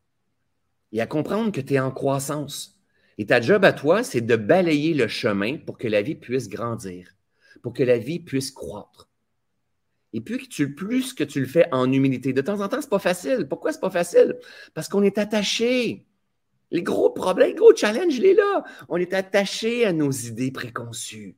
[0.92, 2.78] et à comprendre que tu es en croissance.
[3.18, 6.48] Et ta job à toi, c'est de balayer le chemin pour que la vie puisse
[6.48, 7.14] grandir,
[7.62, 9.08] pour que la vie puisse croître.
[10.12, 12.90] Et puis, tu, plus que tu le fais en humilité, de temps en temps, c'est
[12.90, 13.46] pas facile.
[13.48, 14.38] Pourquoi c'est pas facile?
[14.74, 16.06] Parce qu'on est attaché.
[16.70, 18.64] Les gros problèmes, les gros challenges, il est là.
[18.88, 21.36] On est attaché à nos idées préconçues.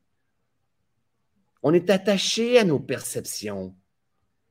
[1.62, 3.74] On est attaché à nos perceptions.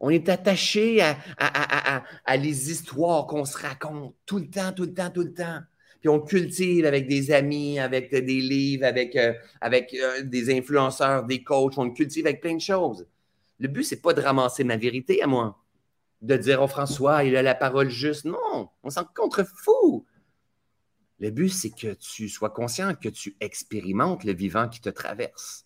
[0.06, 5.10] On est attaché à, les histoires qu'on se raconte tout le temps, tout le temps,
[5.10, 5.62] tout le temps.
[6.02, 9.32] Puis on cultive avec des amis, avec des livres, avec, euh,
[9.64, 11.78] euh, des influenceurs, des coachs.
[11.78, 13.08] On cultive avec plein de choses.
[13.60, 15.64] Le but, c'est pas de ramasser ma vérité à moi,
[16.22, 18.26] de dire oh François, il a la parole juste.
[18.26, 20.06] Non, on s'en contrefou.
[21.20, 25.66] Le but, c'est que tu sois conscient, que tu expérimentes le vivant qui te traverse.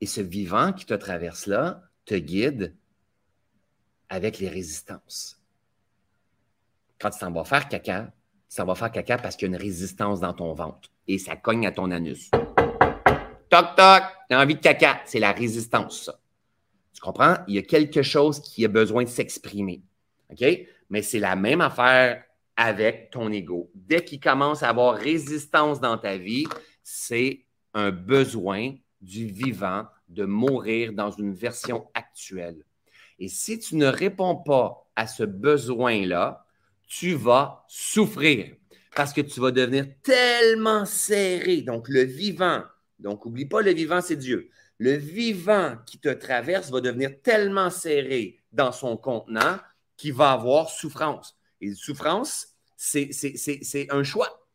[0.00, 2.74] Et ce vivant qui te traverse là te guide
[4.08, 5.40] avec les résistances.
[6.98, 8.12] Quand tu t'en vas faire caca,
[8.48, 11.18] tu t'en vas faire caca parce qu'il y a une résistance dans ton ventre et
[11.18, 12.30] ça cogne à ton anus.
[13.48, 15.00] Toc, toc, t'as envie de caca.
[15.04, 16.10] C'est la résistance.
[16.92, 17.36] Tu comprends?
[17.46, 19.82] Il y a quelque chose qui a besoin de s'exprimer.
[20.30, 20.44] OK?
[20.90, 22.24] Mais c'est la même affaire
[22.56, 23.70] avec ton ego.
[23.74, 26.46] Dès qu'il commence à avoir résistance dans ta vie,
[26.82, 27.44] c'est
[27.74, 32.64] un besoin du vivant de mourir dans une version actuelle.
[33.18, 36.46] Et si tu ne réponds pas à ce besoin-là,
[36.86, 38.54] tu vas souffrir
[38.94, 41.62] parce que tu vas devenir tellement serré.
[41.62, 42.62] Donc, le vivant,
[42.98, 44.48] donc oublie pas, le vivant, c'est Dieu.
[44.78, 49.58] Le vivant qui te traverse va devenir tellement serré dans son contenant
[49.96, 51.36] qu'il va avoir souffrance.
[51.60, 54.46] Et souffrance, c'est un choix.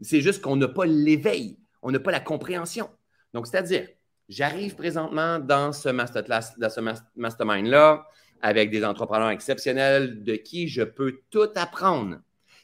[0.00, 2.88] C'est juste qu'on n'a pas l'éveil, on n'a pas la compréhension.
[3.32, 3.88] Donc, c'est-à-dire,
[4.28, 6.80] j'arrive présentement dans ce masterclass, dans ce
[7.16, 8.06] mastermind-là,
[8.42, 12.18] avec des entrepreneurs exceptionnels de qui je peux tout apprendre,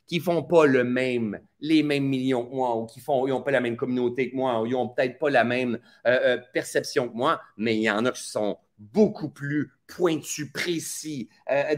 [0.06, 3.50] qui ne font pas le même, les mêmes millions que moi, ou qui n'ont pas
[3.50, 7.08] la même communauté que moi, ou ils n'ont peut-être pas la même euh, euh, perception
[7.08, 11.28] que moi, mais il y en a qui sont beaucoup plus pointus, précis.
[11.50, 11.76] Euh,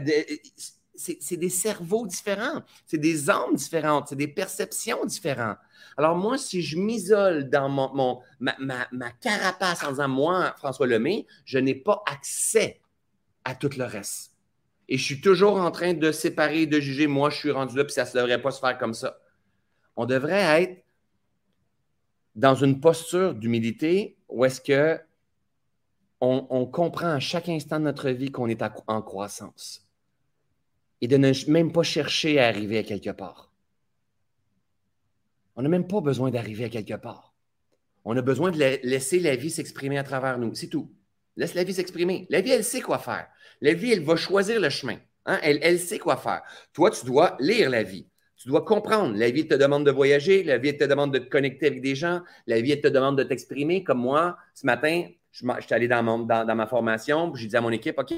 [0.95, 5.57] c'est des cerveaux différents, c'est des âmes différentes, c'est des perceptions différentes.
[5.97, 11.59] Alors moi, si je m'isole dans mon, ma, carapace en disant, moi, François Lemay, je
[11.59, 12.81] n'ai pas accès
[13.43, 14.33] à tout le reste.
[14.87, 17.85] Et je suis toujours en train de séparer, de juger, moi, je suis rendu là,
[17.85, 19.19] puis ça ne devrait pas se faire comme ça.
[19.95, 20.83] On devrait être
[22.35, 24.99] dans une posture d'humilité où est-ce que
[26.25, 29.83] on, comprend à chaque instant de notre vie qu'on est en croissance
[31.03, 33.51] et de ne même pas chercher à arriver à quelque part.
[35.57, 37.35] On n'a même pas besoin d'arriver à quelque part.
[38.05, 40.55] On a besoin de laisser la vie s'exprimer à travers nous.
[40.55, 40.93] C'est tout.
[41.35, 42.25] Laisse la vie s'exprimer.
[42.29, 43.27] La vie, elle sait quoi faire.
[43.59, 44.97] La vie, elle va choisir le chemin.
[45.25, 45.39] Hein?
[45.43, 46.41] Elle, elle sait quoi faire.
[46.71, 48.07] Toi, tu dois lire la vie.
[48.37, 49.17] Tu dois comprendre.
[49.17, 50.41] La vie te demande de voyager.
[50.43, 52.21] La vie te demande de te connecter avec des gens.
[52.47, 53.83] La vie te demande de t'exprimer.
[53.83, 57.35] Comme moi, ce matin, je, suis allé dans, dans, ma formation.
[57.35, 58.13] J'ai dit à mon équipe, OK,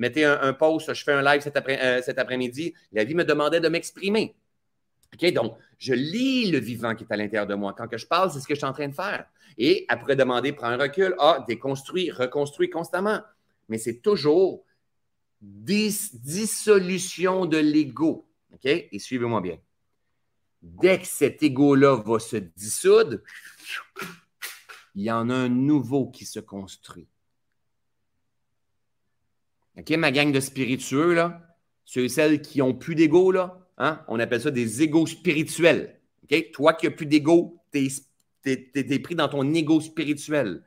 [0.00, 0.92] mettez un, post.
[0.92, 2.74] Je fais un live euh, cet après-midi.
[2.92, 4.34] La vie me demandait de m'exprimer.
[5.14, 7.74] OK, donc, je lis le vivant qui est à l'intérieur de moi.
[7.76, 9.26] Quand que je parle, c'est ce que je suis en train de faire.
[9.58, 13.20] Et après demander, prends un recul, ah, déconstruis, reconstruis constamment.
[13.68, 14.64] Mais c'est toujours
[15.40, 18.26] dissolution de l'ego.
[18.54, 18.64] OK?
[18.64, 19.58] Et suivez-moi bien.
[20.62, 23.18] Dès que cet ego-là va se dissoudre,
[24.94, 27.06] il y en a un nouveau qui se construit.
[29.80, 31.40] OK, ma gang de spiritueux, là,
[31.84, 35.98] ceux et celles qui n'ont plus d'ego, là, hein, on appelle ça des égos spirituels.
[36.24, 36.52] OK?
[36.52, 37.90] Toi qui n'as plus d'ego, tu
[38.44, 40.62] es, pris dans ton ego spirituel.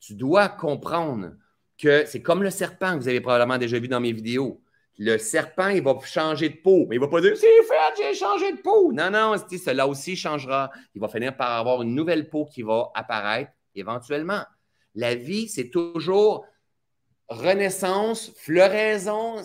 [0.00, 1.32] Tu dois comprendre
[1.76, 4.60] que c'est comme le serpent que vous avez probablement déjà vu dans mes vidéos.
[4.98, 6.86] Le serpent, il va changer de peau.
[6.88, 8.92] Mais il ne va pas dire C'est fait, j'ai changé de peau.
[8.92, 10.72] Non, non, cela aussi changera.
[10.96, 14.42] Il va finir par avoir une nouvelle peau qui va apparaître éventuellement.
[14.96, 16.44] La vie, c'est toujours
[17.28, 19.36] renaissance, floraison,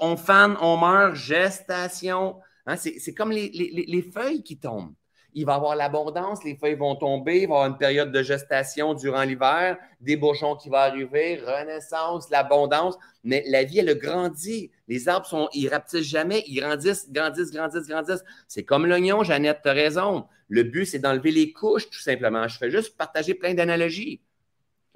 [0.00, 2.36] on fan, on meurt, gestation.
[2.66, 4.94] Hein, c'est comme les, feuilles qui tombent.
[5.36, 8.12] Il va y avoir l'abondance, les feuilles vont tomber, il va y avoir une période
[8.12, 12.96] de gestation durant l'hiver, des bourgeons qui vont arriver, renaissance, l'abondance.
[13.24, 14.70] Mais la vie, elle grandit.
[14.86, 18.24] Les arbres, sont, ils rapetissent jamais, ils grandissent, grandissent, grandissent, grandissent.
[18.46, 20.26] C'est comme l'oignon, Jeannette, tu as raison.
[20.48, 22.46] Le but, c'est d'enlever les couches, tout simplement.
[22.46, 24.20] Je fais juste partager plein d'analogies.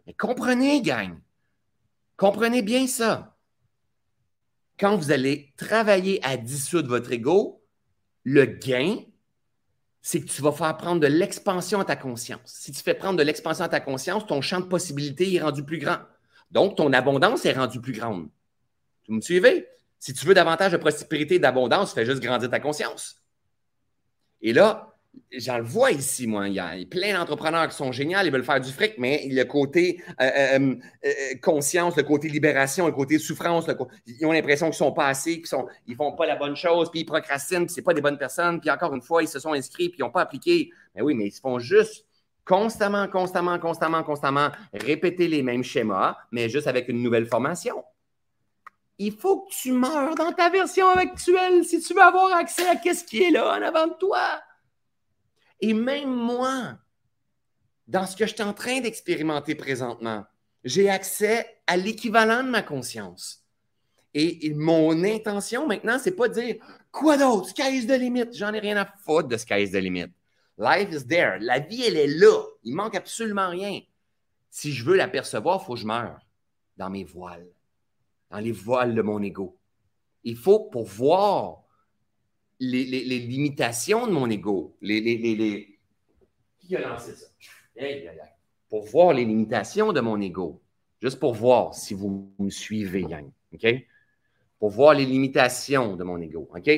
[0.07, 1.17] Mais comprenez, gang.
[2.19, 3.39] Comprenez bien ça
[4.79, 7.65] quand vous allez travailler à dissoudre votre ego,
[8.23, 8.99] le gain,
[10.03, 12.41] c'est que tu vas faire prendre de l'expansion à ta conscience.
[12.45, 15.65] Si tu fais prendre de l'expansion à ta conscience, ton champ de possibilités est rendu
[15.65, 15.99] plus grand.
[16.51, 18.29] Donc, ton abondance est rendue plus grande.
[19.09, 19.67] Vous me suivez?
[19.99, 23.17] Si tu veux davantage de prospérité et d'abondance, fais juste grandir ta conscience.
[24.41, 24.98] Et là,
[25.33, 26.49] j'en le vois ici, moi.
[26.49, 29.45] Il y a plein d'entrepreneurs qui sont géniaux, ils veulent faire du fric, mais le
[29.45, 31.11] côté euh, euh, euh,
[31.43, 33.67] conscience, le côté libération, le côté souffrance,
[34.07, 37.01] ils ont l'impression qu'ils sont pas assez, qu'ils ne font pas la bonne chose, puis
[37.01, 39.53] ils procrastinent, puis ce pas des bonnes personnes, puis encore une fois, ils se sont
[39.53, 40.71] inscrits, puis ils n'ont pas appliqué.
[40.95, 42.05] Mais oui, mais ils se font juste
[42.45, 47.85] constamment, constamment, constamment, constamment répéter les mêmes schémas, mais juste avec une nouvelle formation.
[48.99, 52.75] Il faut que tu meurs dans ta version actuelle si tu veux avoir accès à
[52.75, 54.19] ce qui est là en avant de toi.
[55.61, 56.79] Et même moi,
[57.87, 60.25] dans ce que je suis en train d'expérimenter présentement,
[60.65, 63.45] j'ai accès à l'équivalent de ma conscience.
[64.15, 66.57] Et, mon intention maintenant, c'est pas de dire
[66.91, 68.33] quoi d'autre, sky is the limit.
[68.33, 70.09] J'en ai rien à foutre de sky is the limit.
[70.57, 71.39] Life is there.
[71.41, 72.43] La vie, elle est là.
[72.65, 73.81] Il manque absolument rien.
[74.51, 76.19] Si je veux l'apercevoir, il faut que je meure
[76.77, 77.49] dans mes voiles,
[78.31, 79.57] dans les voiles de mon ego.
[80.25, 81.63] Il faut, pour voir
[82.61, 82.85] les,
[83.19, 84.77] limitations de mon ego.
[84.81, 85.79] Les, les,
[86.59, 87.27] Qui a lancé ça?
[88.69, 90.61] pour voir les limitations de mon ego.
[91.01, 93.31] Juste pour voir si vous me suivez, gang.
[93.55, 93.67] OK?
[94.59, 96.49] Pour voir les limitations de mon ego.
[96.55, 96.71] OK?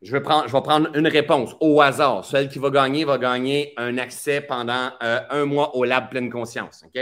[0.00, 2.24] Je vais, prendre, je vais prendre une réponse au hasard.
[2.24, 6.30] Celle qui va gagner va gagner un accès pendant euh, un mois au Lab Pleine
[6.30, 6.84] Conscience.
[6.86, 7.00] OK?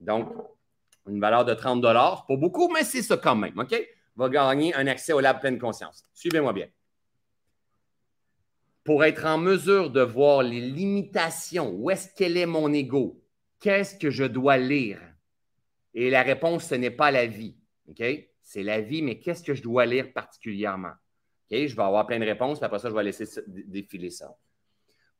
[0.00, 0.32] Donc,
[1.08, 3.58] une valeur de 30 Pas beaucoup, mais c'est ça quand même.
[3.58, 3.74] OK?
[4.16, 6.04] Va gagner un accès au Lab Pleine Conscience.
[6.12, 6.68] Suivez-moi bien.
[8.84, 13.22] Pour être en mesure de voir les limitations, où est-ce qu'elle est mon ego?
[13.60, 15.00] Qu'est-ce que je dois lire?
[15.94, 17.56] Et la réponse, ce n'est pas la vie.
[17.88, 18.02] OK?
[18.42, 20.92] C'est la vie, mais qu'est-ce que je dois lire particulièrement?
[21.50, 24.36] Je vais avoir plein de réponses, puis après ça, je vais laisser défiler ça.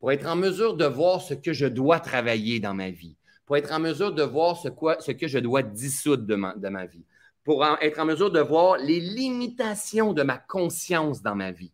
[0.01, 3.57] Pour être en mesure de voir ce que je dois travailler dans ma vie, pour
[3.57, 4.69] être en mesure de voir ce,
[5.01, 7.05] ce que je dois dissoudre de ma, de ma vie,
[7.45, 11.73] pour être en mesure de voir les limitations de ma conscience dans ma vie.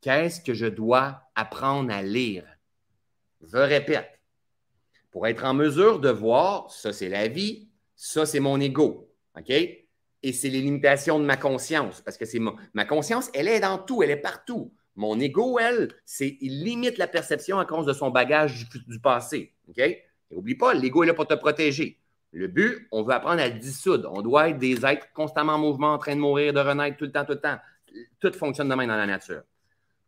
[0.00, 2.44] Qu'est-ce que je dois apprendre à lire?
[3.40, 4.18] Je répète,
[5.10, 9.12] pour être en mesure de voir, ça c'est la vie, ça c'est mon ego.
[9.36, 9.50] OK?
[9.50, 12.40] Et c'est les limitations de ma conscience, parce que c'est
[12.72, 14.72] ma, conscience, elle est dans tout, elle est partout.
[14.96, 19.54] Mon ego, elle, c'est il limite la perception à cause de son bagage du, passé.
[19.68, 19.78] OK?
[19.78, 22.00] Et n'oublie pas, l'ego est là pour te protéger.
[22.32, 24.10] Le but, on veut apprendre à dissoudre.
[24.12, 27.04] On doit être des êtres constamment en mouvement, en train de mourir, de renaître tout
[27.04, 27.58] le temps, tout le temps.
[28.20, 29.42] Tout fonctionne de même dans la nature.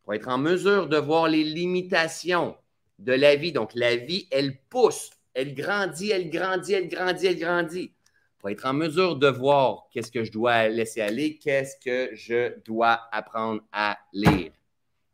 [0.03, 2.55] Pour être en mesure de voir les limitations
[2.99, 3.51] de la vie.
[3.51, 7.93] Donc, la vie, elle pousse, elle grandit, elle grandit, elle grandit, elle grandit
[8.41, 12.59] pour être en mesure de voir qu'est-ce que je dois laisser aller, qu'est-ce que je
[12.65, 14.51] dois apprendre à lire.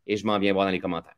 [0.08, 1.18] Et je m'en viens voir dans les commentaires.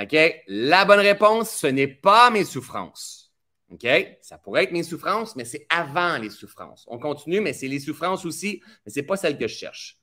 [0.00, 0.16] OK?
[0.46, 3.30] La bonne réponse, ce n'est pas mes souffrances.
[3.70, 3.86] OK?
[4.22, 6.86] Ça pourrait être mes souffrances, mais c'est avant les souffrances.
[6.88, 9.97] On continue, mais c'est les souffrances aussi, mais ce n'est pas celle que je cherche.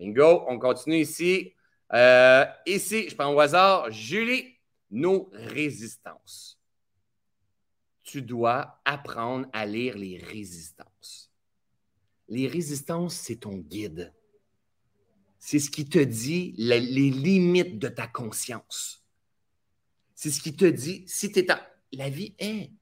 [0.00, 1.54] Bingo, on continue ici.
[1.92, 4.56] Euh, ici, je prends au hasard, Julie,
[4.90, 6.60] nos résistances
[8.10, 11.30] tu dois apprendre à lire les résistances.
[12.28, 14.12] Les résistances, c'est ton guide.
[15.38, 19.04] C'est ce qui te dit les limites de ta conscience.
[20.16, 21.46] C'est ce qui te dit si tu es.
[21.92, 22.72] La vie est.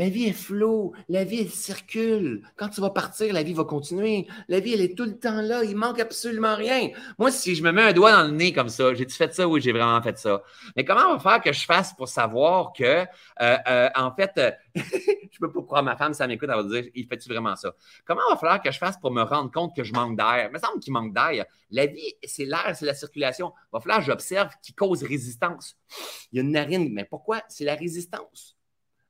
[0.00, 2.40] La vie est floue, la vie elle circule.
[2.56, 4.26] Quand tu vas partir, la vie va continuer.
[4.48, 6.88] La vie elle est tout le temps là, il manque absolument rien.
[7.18, 9.46] Moi, si je me mets un doigt dans le nez comme ça, j'ai-tu fait ça?
[9.46, 10.42] Oui, j'ai vraiment fait ça.
[10.74, 13.04] Mais comment on va faire que je fasse pour savoir que, euh,
[13.42, 16.90] euh, en fait, euh, je peux pas croire ma femme, ça m'écoute, elle va dire,
[16.94, 17.74] il fait-tu vraiment ça?
[18.06, 20.48] Comment on va falloir que je fasse pour me rendre compte que je manque d'air?
[20.48, 21.44] Il me semble qu'il manque d'air.
[21.70, 23.52] La vie, c'est l'air, c'est la circulation.
[23.64, 25.76] Il va falloir que j'observe qui cause résistance.
[26.32, 27.42] Il y a une narine, mais pourquoi?
[27.50, 28.56] C'est la résistance.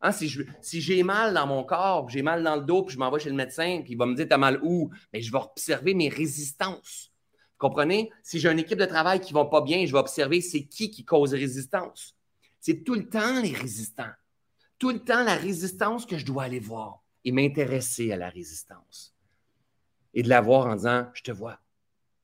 [0.03, 3.11] Hein, si j'ai mal dans mon corps, j'ai mal dans le dos, puis je m'en
[3.11, 4.91] vais chez le médecin, puis il va me dire T'as mal où?
[5.13, 7.13] Mais je vais observer mes résistances.
[7.53, 8.11] Vous comprenez?
[8.23, 10.65] Si j'ai une équipe de travail qui ne va pas bien, je vais observer c'est
[10.65, 12.17] qui qui cause résistance.
[12.61, 14.13] C'est tout le temps les résistants.
[14.79, 19.15] Tout le temps la résistance que je dois aller voir et m'intéresser à la résistance.
[20.15, 21.59] Et de la voir en disant Je te vois.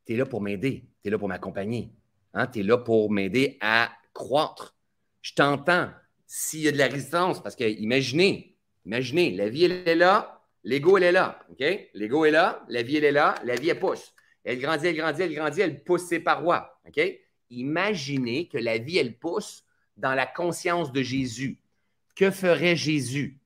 [0.07, 0.89] Tu es là pour m'aider.
[1.03, 1.93] Tu es là pour m'accompagner.
[2.33, 2.47] Hein?
[2.47, 4.75] Tu es là pour m'aider à croître.
[5.21, 5.91] Je t'entends
[6.27, 10.43] s'il y a de la résistance, parce que imaginez, imaginez, la vie, elle est là,
[10.65, 11.39] l'ego, elle est là.
[11.51, 11.65] OK?
[11.95, 14.13] L'ego est là, la vie, elle est là, la vie, elle pousse.
[14.45, 16.81] Elle grandit, elle grandit, elle grandit, elle pousse ses parois.
[16.87, 17.01] OK?
[17.51, 19.65] Imaginez que la vie, elle pousse
[19.97, 21.59] dans la conscience de Jésus.
[22.15, 23.39] Que ferait Jésus?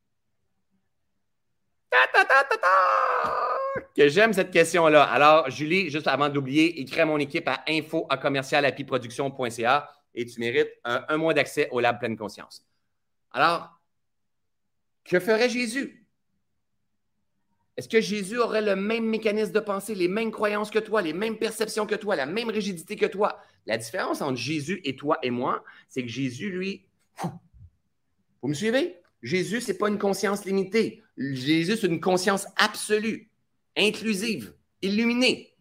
[1.91, 2.45] Ta, ta, ta,
[3.97, 5.05] que j'aime cette question-là.
[5.05, 8.18] Alors, Julie, juste avant d'oublier, écris à mon équipe à info à
[10.12, 12.66] et tu mérites un mois d'accès au Lab Pleine Conscience.
[13.33, 13.81] Alors,
[15.05, 16.07] que ferait Jésus?
[17.76, 21.12] Est-ce que Jésus aurait le même mécanisme de pensée, les mêmes croyances que toi, les
[21.12, 23.41] mêmes perceptions que toi, la même rigidité que toi?
[23.66, 26.87] La différence entre Jésus et toi et moi, c'est que Jésus, lui,
[27.22, 28.97] vous me suivez?
[29.22, 31.03] Jésus, ce n'est pas une conscience limitée.
[31.16, 33.31] Jésus, c'est une conscience absolue,
[33.76, 35.55] inclusive, illuminée.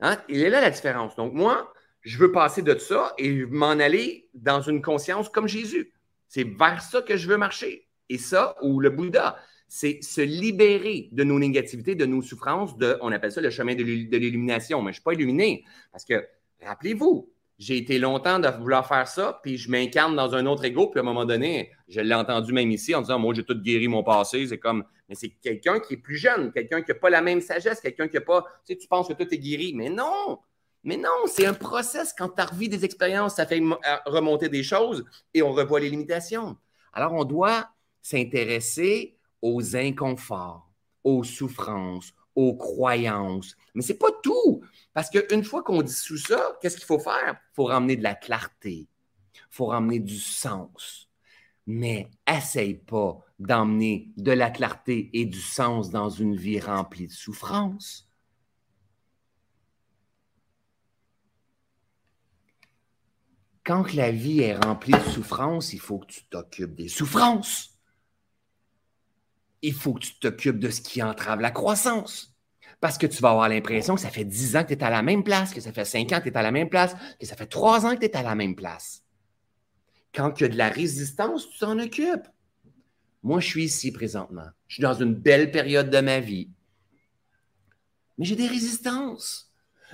[0.00, 0.18] Hein?
[0.28, 1.16] Il est là la différence.
[1.16, 1.72] Donc, moi,
[2.02, 5.92] je veux passer de ça et m'en aller dans une conscience comme Jésus.
[6.28, 7.86] C'est vers ça que je veux marcher.
[8.08, 9.36] Et ça, ou le Bouddha,
[9.68, 13.74] c'est se libérer de nos négativités, de nos souffrances, de, on appelle ça le chemin
[13.74, 14.80] de l'illumination.
[14.80, 16.26] Mais je ne suis pas illuminé parce que,
[16.62, 20.88] rappelez-vous, j'ai été longtemps de vouloir faire ça, puis je m'incarne dans un autre ego,
[20.88, 23.54] puis à un moment donné, je l'ai entendu même ici en disant, moi, j'ai tout
[23.54, 24.46] guéri mon passé.
[24.46, 27.40] C'est comme, mais c'est quelqu'un qui est plus jeune, quelqu'un qui n'a pas la même
[27.40, 29.72] sagesse, quelqu'un qui n'a pas, tu sais, tu penses que tout est guéri.
[29.74, 30.38] Mais non,
[30.86, 32.14] mais non, c'est un process.
[32.16, 35.90] Quand tu revu des expériences, ça fait euh, remonter des choses et on revoit les
[35.90, 36.56] limitations.
[36.92, 37.68] Alors, on doit
[38.00, 40.70] s'intéresser aux inconforts,
[41.04, 43.56] aux souffrances, aux croyances.
[43.74, 44.62] Mais ce n'est pas tout.
[44.94, 47.36] Parce qu'une fois qu'on dissout ça, qu'est-ce qu'il faut faire?
[47.52, 48.88] Il faut ramener de la clarté.
[49.34, 51.08] Il faut ramener du sens.
[51.66, 57.12] mais essaye pas d'emmener de la clarté et du sens dans une vie remplie de
[57.12, 58.05] souffrance.
[63.66, 67.76] Quand la vie est remplie de souffrance, il faut que tu t'occupes des souffrances.
[69.60, 72.32] Il faut que tu t'occupes de ce qui entrave la croissance.
[72.80, 74.90] Parce que tu vas avoir l'impression que ça fait 10 ans que tu es à
[74.90, 76.94] la même place, que ça fait 5 ans que tu es à la même place,
[77.18, 79.02] que ça fait 3 ans que tu es à la même place.
[80.14, 82.28] Quand il y a de la résistance, tu t'en occupes.
[83.24, 84.46] Moi, je suis ici présentement.
[84.68, 86.50] Je suis dans une belle période de ma vie.
[88.16, 89.45] Mais j'ai des résistances.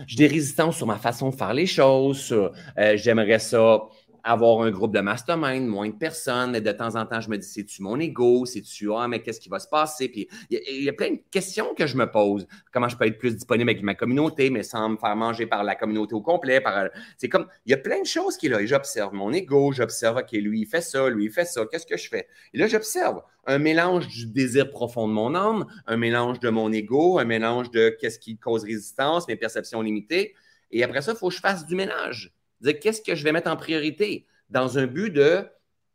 [0.07, 2.33] J'ai des résistances sur ma façon de faire les choses.
[2.33, 3.83] Euh, j'aimerais ça
[4.25, 7.47] avoir un groupe de mastermind, moins de personnes, de temps en temps, je me dis,
[7.47, 8.47] c'est-tu mon ego?
[8.47, 10.09] C'est-tu, ah, mais qu'est-ce qui va se passer?
[10.09, 12.47] Puis il y, a plein de questions que je me pose.
[12.73, 15.65] Comment je peux être plus disponible avec ma communauté, mais sans me faire manger par
[15.65, 16.61] la communauté au complet?
[16.61, 16.89] Par...
[17.17, 18.65] C'est comme, il y a plein de choses qui est là.
[18.65, 21.97] J'observe mon ego, j'observe, OK, lui, il fait ça, lui, il fait ça, qu'est-ce que
[21.97, 22.29] je fais?
[22.55, 26.71] Et là, j'observe un mélange du désir profond de mon âme, un mélange de mon
[26.73, 30.35] ego, un mélange de qu'est-ce qui cause résistance, mes perceptions limitées.
[30.71, 32.33] Et après ça, il faut que je fasse du ménage
[32.63, 34.27] dire qu'est-ce que je vais mettre en priorité?
[34.51, 35.47] Dans un but de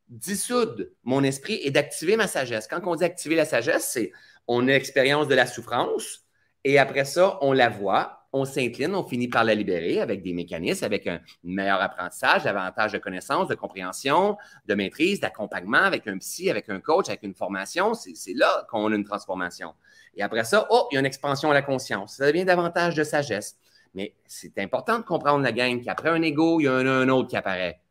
[0.10, 2.68] dissoudre mon esprit et d'activer ma sagesse.
[2.68, 4.12] Quand on dit activer la sagesse, c'est
[4.48, 6.28] on a expérience de la souffrance
[6.64, 10.34] et après ça, on la voit, on s'incline, on finit par la libérer avec des
[10.34, 16.18] mécanismes, avec un meilleur apprentissage, davantage de connaissances, de compréhension, de maîtrise, d'accompagnement avec un
[16.18, 17.94] psy, avec un coach, avec une formation.
[17.94, 19.74] C'est là qu'on a une transformation.
[20.16, 22.16] Et après ça, oh, il y a une expansion à la conscience.
[22.16, 23.58] Ça devient davantage de sagesse.
[23.98, 27.10] Mais c'est important de comprendre la gang qu'après un ego, il y en a un
[27.10, 27.82] autre qui apparaît.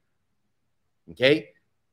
[1.11, 1.21] OK?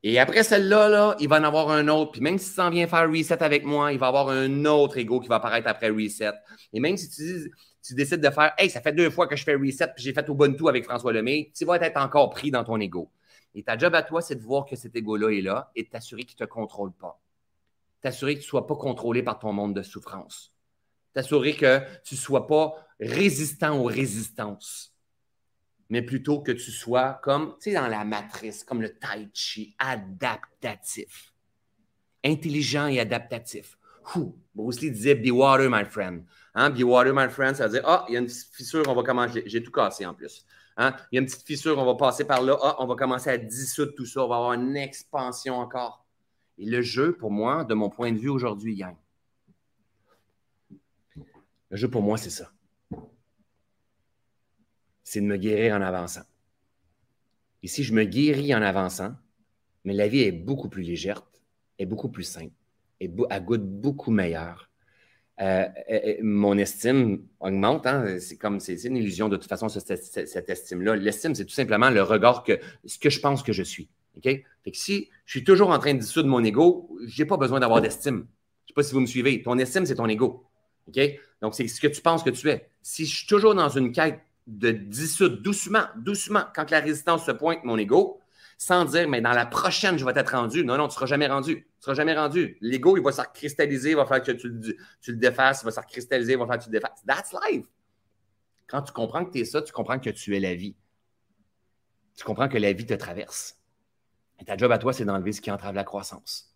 [0.04, 2.12] Et après celle-là, là, il va en avoir un autre.
[2.12, 4.98] Puis même si tu s'en viens faire reset avec moi, il va avoir un autre
[4.98, 6.30] ego qui va apparaître après reset.
[6.72, 9.56] Et même si tu, décides de faire Hey, ça fait deux fois que je fais
[9.56, 12.78] reset, puis j'ai fait Ubuntu avec François Lemay, tu vas être encore pris dans ton
[12.78, 13.10] ego.
[13.56, 15.88] Et ta job à toi, c'est de voir que cet ego-là est là et de
[15.88, 17.20] t'assurer qu'il ne te contrôle pas.
[18.00, 20.54] T'assurer que tu ne sois pas contrôlé par ton monde de souffrance
[21.14, 24.94] t'assurer que tu ne sois pas résistant aux résistances,
[25.90, 29.74] mais plutôt que tu sois comme, tu sais, dans la matrice, comme le tai chi,
[29.78, 31.32] adaptatif.
[32.24, 33.76] Intelligent et adaptatif.
[34.54, 36.24] Bruce Lee disait Be water, my friend.
[36.54, 36.70] Hein?
[36.70, 39.02] Be water, my friend, ça veut dire Ah, il y a une fissure, on va
[39.02, 39.42] commencer.
[39.46, 40.44] J'ai tout cassé en plus.
[40.76, 40.94] Hein?
[41.10, 42.56] Il y a une petite fissure, on va passer par là.
[42.62, 44.24] Ah, on va commencer à dissoudre tout ça.
[44.24, 46.04] On va avoir une expansion encore.
[46.58, 48.96] Et le jeu, pour moi, de mon point de vue aujourd'hui, gagne.
[51.70, 52.53] Le jeu pour moi, c'est ça.
[55.04, 56.24] C'est de me guérir en avançant.
[57.62, 59.14] Et si je me guéris en avançant,
[59.84, 61.22] mais la vie est beaucoup plus légère,
[61.78, 62.52] est beaucoup plus simple,
[63.00, 64.70] et elle goûte beaucoup meilleur.
[65.40, 67.86] Euh, euh, euh, mon estime augmente.
[67.86, 68.18] Hein.
[68.20, 69.90] C'est comme c'est une illusion de toute façon, cette,
[70.48, 70.94] estime-là.
[70.94, 73.88] L'estime, c'est tout simplement le regard que ce que je pense que je suis.
[74.16, 74.22] OK?
[74.24, 77.36] Fait que si je suis toujours en train de dissoudre mon ego, je n'ai pas
[77.36, 78.14] besoin d'avoir d'estime.
[78.16, 79.42] Je ne sais pas si vous me suivez.
[79.42, 80.44] Ton estime, c'est ton ego.
[80.86, 81.00] OK?
[81.42, 82.68] Donc, c'est ce que tu penses que tu es.
[82.80, 87.30] Si je suis toujours dans une quête de dissoudre doucement, doucement, quand la résistance se
[87.32, 88.20] pointe, mon ego,
[88.58, 90.64] sans dire, mais dans la prochaine, je vais être rendu.
[90.64, 91.54] Non, non, tu ne seras jamais rendu.
[91.54, 92.56] Tu ne seras jamais rendu.
[92.60, 95.70] L'ego, il va se cristalliser, il va faire que tu, tu le défasses, il va
[95.70, 97.02] se cristalliser, il va faire que tu le défasses.
[97.06, 97.66] That's life.
[98.66, 100.76] Quand tu comprends que tu es ça, tu comprends que tu es la vie.
[102.16, 103.58] Tu comprends que la vie te traverse.
[104.40, 106.54] Et ta job à toi, c'est d'enlever ce qui entrave la croissance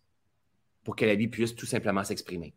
[0.83, 2.55] pour que la vie puisse tout simplement s'exprimer.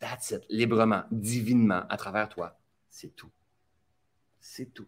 [0.00, 0.44] That's it.
[0.48, 2.58] Librement, divinement, à travers toi.
[2.88, 3.30] C'est tout.
[4.40, 4.86] C'est tout.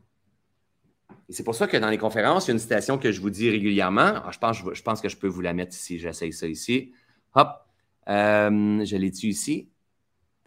[1.28, 3.20] Et c'est pour ça que dans les conférences, il y a une citation que je
[3.20, 4.30] vous dis régulièrement.
[4.30, 5.98] je, pense, je pense que je peux vous la mettre ici.
[5.98, 6.92] J'essaye ça ici.
[7.34, 7.48] Hop.
[8.08, 9.68] Euh, je l'ai dessus ici.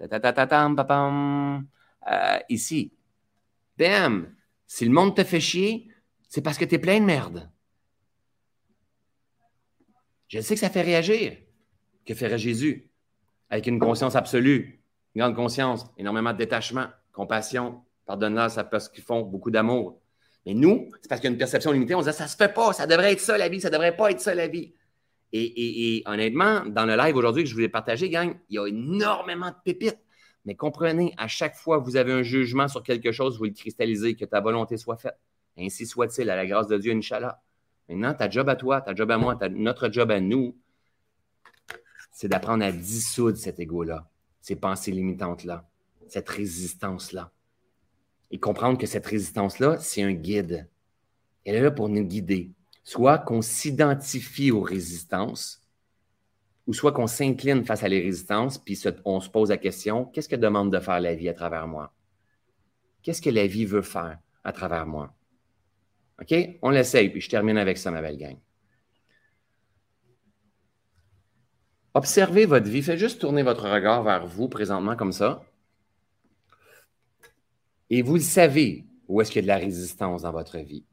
[0.02, 0.10] Euh,
[2.50, 2.92] ici.
[3.78, 4.36] Bam!
[4.68, 5.88] Si le monde te fait chier,
[6.28, 7.50] c'est parce que tu es plein de merde.
[10.28, 11.38] Je sais que ça fait réagir.
[12.06, 12.90] Que ferait Jésus?
[13.50, 14.82] avec une conscience absolue,
[15.14, 20.00] une grande conscience, énormément de détachement, compassion, pardonne-leur, parce qu'ils font beaucoup d'amour.
[20.46, 22.36] Mais nous, c'est parce qu'il y a une perception limitée, on se dit ça se
[22.36, 24.74] fait pas, ça devrait être ça la vie, ça devrait pas être ça la vie.
[25.34, 29.50] Et, honnêtement, dans le live aujourd'hui que je voulais partager, gang, il y a énormément
[29.50, 30.00] de pépites.
[30.46, 33.52] Mais comprenez, à chaque fois que vous avez un jugement sur quelque chose, vous le
[33.52, 35.18] cristallisez, que ta volonté soit faite.
[35.58, 37.42] Ainsi soit-il, à la grâce de Dieu, Inch'Allah.
[37.90, 40.56] Maintenant, ta job à toi, ta job à moi, notre job à nous,
[42.12, 44.08] c'est d'apprendre à dissoudre cet ego-là,
[44.40, 45.68] ces pensées limitantes-là,
[46.08, 47.32] cette résistance-là.
[48.36, 50.68] Et comprendre que cette résistance-là, c'est un guide.
[51.46, 52.52] Elle est là pour nous guider.
[52.84, 55.62] Soit qu'on s'identifie aux résistances,
[56.68, 60.28] ou soit qu'on s'incline face à les résistances, puis on se pose la question, qu'est-ce
[60.28, 61.94] que demande de faire la vie à travers moi?
[63.04, 65.16] Qu'est-ce que la vie veut faire à travers moi?
[66.22, 66.36] OK?
[66.62, 68.38] On l'essaye, puis je termine avec ça, ma belle gang.
[71.94, 72.82] Observez votre vie.
[72.82, 75.42] Faites juste tourner votre regard vers vous présentement comme ça.
[77.90, 80.84] Et vous savez où est-ce qu'il y a de la résistance dans votre vie?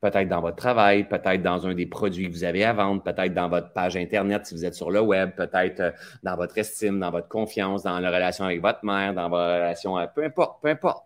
[0.00, 3.34] Peut-être dans votre travail, peut-être dans un des produits que vous avez à vendre, peut-être
[3.34, 5.90] dans votre page Internet si vous êtes sur le web, peut-être euh,
[6.22, 9.96] dans votre estime, dans votre confiance, dans la relation avec votre mère, dans votre relation,
[9.96, 10.06] à...
[10.06, 11.04] peu importe, peu importe.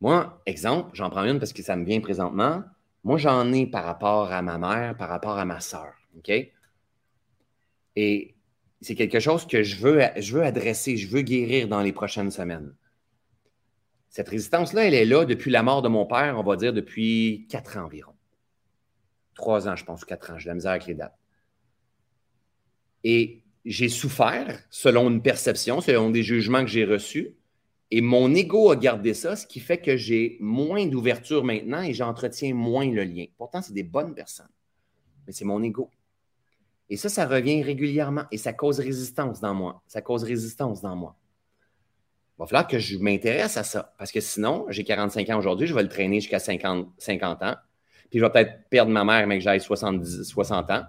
[0.00, 2.62] Moi, exemple, j'en prends une parce que ça me vient présentement.
[3.02, 5.94] Moi, j'en ai par rapport à ma mère, par rapport à ma soeur.
[6.16, 6.30] OK?
[7.96, 8.35] Et
[8.80, 12.30] c'est quelque chose que je veux, je veux adresser, je veux guérir dans les prochaines
[12.30, 12.74] semaines.
[14.10, 17.46] Cette résistance-là, elle est là depuis la mort de mon père, on va dire depuis
[17.50, 18.12] quatre ans environ.
[19.34, 20.38] Trois ans, je pense, ou quatre ans.
[20.38, 21.18] J'ai la misère avec les dates.
[23.04, 27.34] Et j'ai souffert selon une perception, selon des jugements que j'ai reçus.
[27.90, 31.92] Et mon ego a gardé ça, ce qui fait que j'ai moins d'ouverture maintenant et
[31.92, 33.26] j'entretiens moins le lien.
[33.36, 34.48] Pourtant, c'est des bonnes personnes,
[35.26, 35.90] mais c'est mon ego.
[36.88, 39.82] Et ça, ça revient régulièrement et ça cause résistance dans moi.
[39.86, 41.16] Ça cause résistance dans moi.
[42.36, 45.66] Il va falloir que je m'intéresse à ça parce que sinon, j'ai 45 ans aujourd'hui,
[45.66, 47.56] je vais le traîner jusqu'à 50, 50 ans.
[48.10, 50.84] Puis je vais peut-être perdre ma mère, mais que j'aille 70, 60 ans.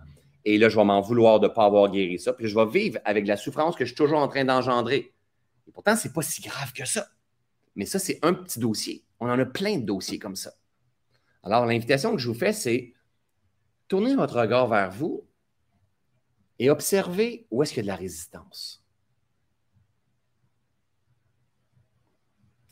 [0.45, 2.33] Et là, je vais m'en vouloir de ne pas avoir guéri ça.
[2.33, 5.13] Puis je vais vivre avec la souffrance que je suis toujours en train d'engendrer.
[5.67, 7.07] Et pourtant, ce n'est pas si grave que ça.
[7.75, 9.03] Mais ça, c'est un petit dossier.
[9.19, 10.53] On en a plein de dossiers comme ça.
[11.43, 12.93] Alors, l'invitation que je vous fais, c'est
[13.87, 15.26] tournez votre regard vers vous
[16.60, 18.84] et observez où est-ce qu'il y a de la résistance.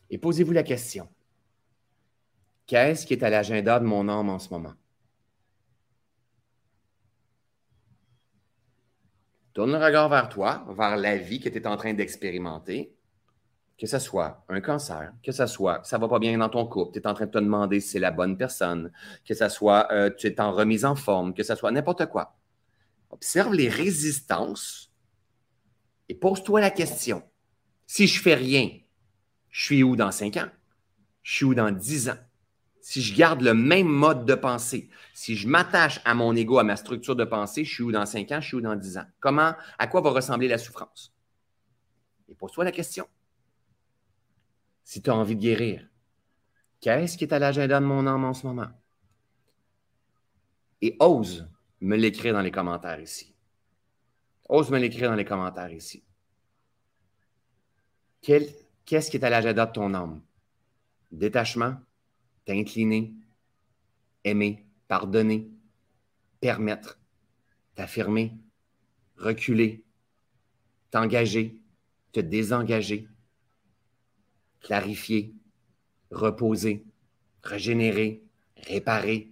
[0.10, 1.08] Et posez-vous la question.
[2.68, 4.74] Qu'est-ce qui est à l'agenda de mon âme en ce moment?
[9.54, 12.92] Tourne le regard vers toi, vers la vie que tu es en train d'expérimenter.
[13.78, 16.66] Que ce soit un cancer, que ce soit ça ne va pas bien dans ton
[16.66, 18.90] couple, tu es en train de te demander si c'est la bonne personne,
[19.28, 22.38] que ce soit euh, tu es en remise en forme, que ce soit n'importe quoi.
[23.10, 24.92] Observe les résistances
[26.10, 27.24] et pose-toi la question.
[27.88, 28.70] Si je fais rien,
[29.50, 30.50] je suis où dans cinq ans?
[31.24, 32.18] Je suis où dans dix ans?
[32.86, 36.64] si je garde le même mode de pensée, si je m'attache à mon ego, à
[36.64, 39.00] ma structure de pensée, je suis où dans 5 ans, je suis où dans 10
[39.00, 39.08] ans?
[39.20, 41.12] Comment, à quoi va ressembler la souffrance?
[42.30, 43.08] Et pose-toi la question.
[44.84, 45.90] Si tu as envie de guérir,
[46.80, 48.68] qu'est-ce qui est à l'agenda de mon âme en ce moment?
[50.80, 51.50] Et ose
[51.82, 53.34] me l'écrire dans les commentaires ici.
[54.50, 56.04] Ose me l'écrire dans les commentaires ici.
[58.22, 60.22] Qu'est-ce qui est à l'agenda de ton âme?
[61.12, 61.76] Détachement,
[62.46, 63.14] t'incliner,
[64.24, 65.50] aimer, pardonner,
[66.40, 67.00] permettre,
[67.76, 68.38] t'affirmer,
[69.18, 69.84] reculer,
[70.92, 71.62] t'engager,
[72.12, 73.08] te désengager,
[74.60, 75.36] clarifier,
[76.12, 76.86] reposer,
[77.44, 78.24] régénérer,
[78.58, 79.32] réparer,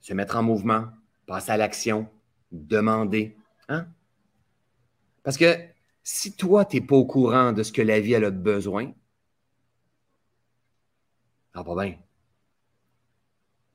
[0.00, 0.88] se mettre en mouvement,
[1.26, 2.08] passer à l'action,
[2.52, 3.36] demander.
[3.68, 3.86] Hein?
[5.22, 5.56] Parce que
[6.02, 8.92] si toi, tu n'es pas au courant de ce que la vie a besoin,
[11.54, 11.96] ah, pas bien.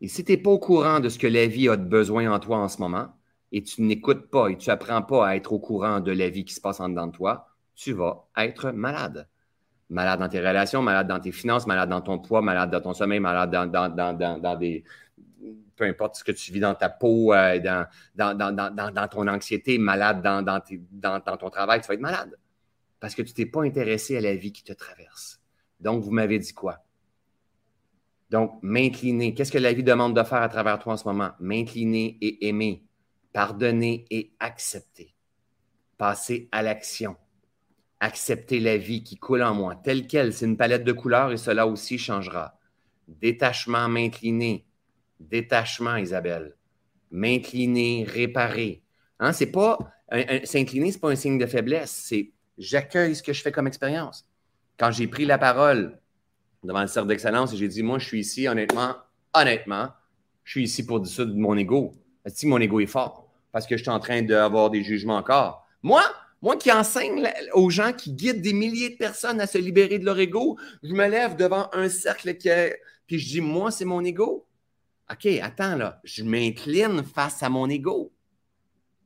[0.01, 2.31] Et si tu n'es pas au courant de ce que la vie a de besoin
[2.31, 3.09] en toi en ce moment,
[3.51, 6.45] et tu n'écoutes pas et tu n'apprends pas à être au courant de la vie
[6.45, 9.27] qui se passe en dedans de toi, tu vas être malade.
[9.89, 12.93] Malade dans tes relations, malade dans tes finances, malade dans ton poids, malade dans ton
[12.93, 14.83] sommeil, malade dans, des.
[15.75, 17.59] Peu importe ce que tu vis dans ta peau, euh,
[18.15, 22.37] dans, ton anxiété, malade dans, ton travail, tu vas être malade.
[22.99, 25.39] Parce que tu t'es pas intéressé à la vie qui te traverse.
[25.79, 26.83] Donc, vous m'avez dit quoi?
[28.29, 29.33] Donc, m'incliner.
[29.33, 31.31] Qu'est-ce que la vie demande de faire à travers toi en ce moment?
[31.39, 32.83] M'incliner et aimer,
[33.33, 35.15] pardonner et accepter.
[35.97, 37.15] Passer à l'action.
[37.99, 40.33] Accepter la vie qui coule en moi, telle qu'elle.
[40.33, 42.57] C'est une palette de couleurs et cela aussi changera.
[43.07, 44.65] Détachement, m'incliner.
[45.19, 46.55] Détachement, Isabelle.
[47.11, 48.81] M'incliner, réparer.
[49.19, 49.33] Hein?
[49.33, 49.77] C'est pas.
[50.43, 51.91] S'incliner, ce n'est pas un signe de faiblesse.
[51.91, 54.27] C'est j'accueille ce que je fais comme expérience.
[54.77, 55.99] Quand j'ai pris la parole,
[56.63, 58.95] devant le cercle d'excellence et j'ai dit, moi, je suis ici, honnêtement,
[59.33, 59.89] honnêtement,
[60.43, 61.93] je suis ici pour dissoudre mon ego.
[62.27, 65.65] Si mon ego est fort, parce que je suis en train d'avoir des jugements encore.
[65.81, 66.03] Moi,
[66.41, 70.05] moi qui enseigne aux gens qui guident des milliers de personnes à se libérer de
[70.05, 73.85] leur ego, je me lève devant un cercle qui est, puis je dis, moi, c'est
[73.85, 74.45] mon ego.
[75.11, 78.13] OK, attends là, je m'incline face à mon ego.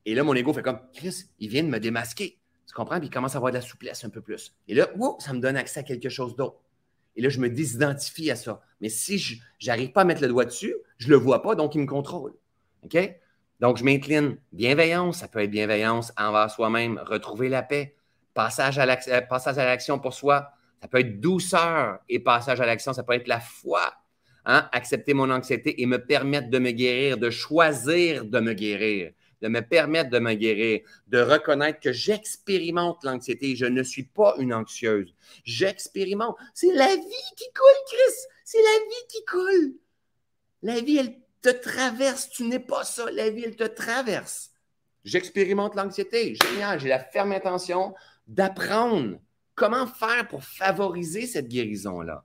[0.04, 2.38] Et là, mon ego fait comme, Chris, il vient de me démasquer.
[2.66, 2.98] Tu comprends?
[2.98, 4.54] Puis il commence à avoir de la souplesse un peu plus.
[4.68, 4.88] Et là,
[5.18, 6.60] ça me donne accès à quelque chose d'autre.
[7.16, 8.60] Et là, je me désidentifie à ça.
[8.80, 11.54] Mais si je n'arrive pas à mettre le doigt dessus, je ne le vois pas,
[11.54, 12.34] donc il me contrôle.
[12.82, 12.96] OK?
[13.60, 14.36] Donc, je m'incline.
[14.52, 17.96] Bienveillance, ça peut être bienveillance envers soi-même, retrouver la paix,
[18.34, 20.50] passage à euh, l'action pour soi.
[20.82, 23.94] Ça peut être douceur et passage à l'action, ça peut être la foi.
[24.46, 24.68] Hein?
[24.72, 29.48] Accepter mon anxiété et me permettre de me guérir, de choisir de me guérir, de
[29.48, 33.56] me permettre de me guérir, de reconnaître que j'expérimente l'anxiété.
[33.56, 35.14] Je ne suis pas une anxieuse.
[35.44, 36.36] J'expérimente.
[36.52, 38.16] C'est la vie qui coule, Chris.
[38.44, 39.74] C'est la vie qui coule.
[40.62, 42.30] La vie, elle te traverse.
[42.30, 43.10] Tu n'es pas ça.
[43.10, 44.50] La vie, elle te traverse.
[45.04, 46.34] J'expérimente l'anxiété.
[46.42, 46.80] Génial.
[46.80, 47.94] J'ai la ferme intention
[48.26, 49.18] d'apprendre
[49.54, 52.24] comment faire pour favoriser cette guérison-là.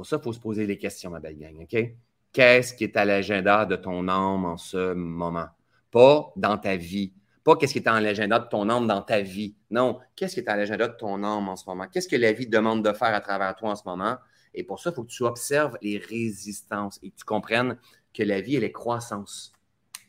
[0.00, 1.76] Pour ça, il faut se poser les questions, ma belle gang, OK?
[2.32, 5.48] Qu'est-ce qui est à l'agenda de ton âme en ce moment?
[5.90, 7.12] Pas dans ta vie.
[7.44, 9.54] Pas qu'est-ce qui est à l'agenda de ton âme dans ta vie.
[9.70, 11.86] Non, qu'est-ce qui est à l'agenda de ton âme en ce moment?
[11.86, 14.16] Qu'est-ce que la vie demande de faire à travers toi en ce moment?
[14.54, 17.76] Et pour ça, il faut que tu observes les résistances et que tu comprennes
[18.14, 19.52] que la vie, elle est croissance.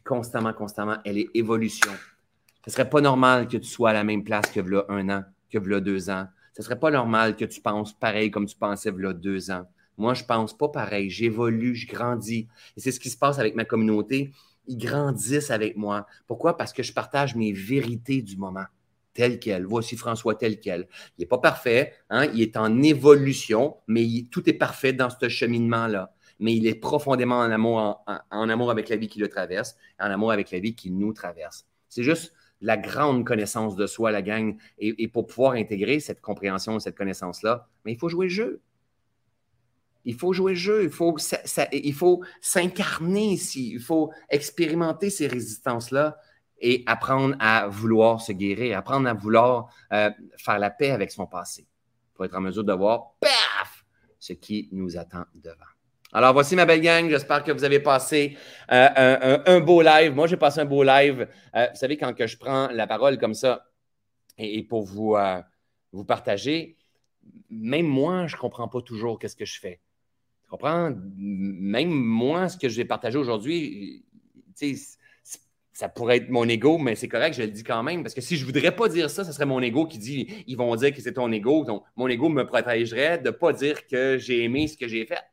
[0.06, 1.92] Constamment, constamment, elle est évolution.
[2.64, 5.10] Ce ne serait pas normal que tu sois à la même place que là un
[5.10, 6.28] an, que là deux ans.
[6.54, 9.66] Ce ne serait pas normal que tu penses pareil comme tu pensais là deux ans.
[9.98, 11.10] Moi, je ne pense pas pareil.
[11.10, 12.48] J'évolue, je grandis.
[12.78, 14.32] Et c'est ce qui se passe avec ma communauté.
[14.68, 16.06] Ils grandissent avec moi.
[16.28, 16.58] Pourquoi?
[16.58, 18.66] Parce que je partage mes vérités du moment
[19.14, 19.66] tel quel.
[19.66, 20.88] Voici François tel quel.
[21.18, 22.26] Il n'est pas parfait, hein?
[22.34, 26.14] il est en évolution, mais tout est parfait dans ce cheminement-là.
[26.40, 30.32] Mais il est profondément en amour, amour avec la vie qui le traverse, en amour
[30.32, 31.66] avec la vie qui nous traverse.
[31.88, 34.58] C'est juste la grande connaissance de soi, la gang.
[34.80, 38.62] Et, pour pouvoir intégrer cette compréhension, cette connaissance-là, mais il faut jouer le jeu.
[40.06, 41.16] Il faut jouer le jeu, il faut,
[42.42, 46.18] s'incarner ici, il faut expérimenter ces résistances-là
[46.60, 51.26] et apprendre à vouloir se guérir, apprendre à vouloir euh, faire la paix avec son
[51.26, 51.68] passé
[52.14, 53.84] pour être en mesure de voir, paf,
[54.20, 55.66] ce qui nous attend devant.
[56.14, 57.10] Alors, voici ma belle gang.
[57.10, 58.38] J'espère que vous avez passé
[58.72, 60.14] euh, un, beau live.
[60.14, 61.28] Moi, j'ai passé un beau live.
[61.56, 63.66] Euh, vous savez, quand que je prends la parole comme ça
[64.38, 65.16] et, pour vous,
[66.06, 66.76] partager,
[67.50, 69.80] même moi, je ne comprends pas toujours qu'est-ce que je fais.
[70.52, 70.92] Comprends?
[71.16, 74.04] Même moi, ce que je vais partager aujourd'hui,
[75.72, 78.20] ça pourrait être mon ego, mais c'est correct, je le dis quand même, parce que
[78.20, 80.76] si je ne voudrais pas dire ça, ce serait mon ego qui dit, ils vont
[80.76, 84.18] dire que c'est ton ego, donc mon ego me protégerait de ne pas dire que
[84.18, 85.24] j'ai aimé ce que j'ai fait.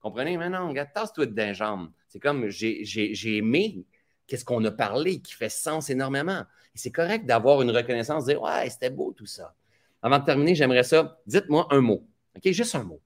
[0.00, 0.36] Comprenez?
[0.36, 1.88] Mais non, regarde, tasse-toi de jambes.
[2.08, 3.86] C'est comme, j'ai aimé
[4.26, 6.42] qu'est-ce qu'on a parlé, qui fait sens énormément.
[6.74, 9.54] Et c'est correct d'avoir une reconnaissance, de dire, ouais, c'était beau tout ça.
[10.02, 12.04] Avant de terminer, j'aimerais ça, dites-moi un mot.
[12.36, 12.50] OK?
[12.50, 13.00] Juste un mot.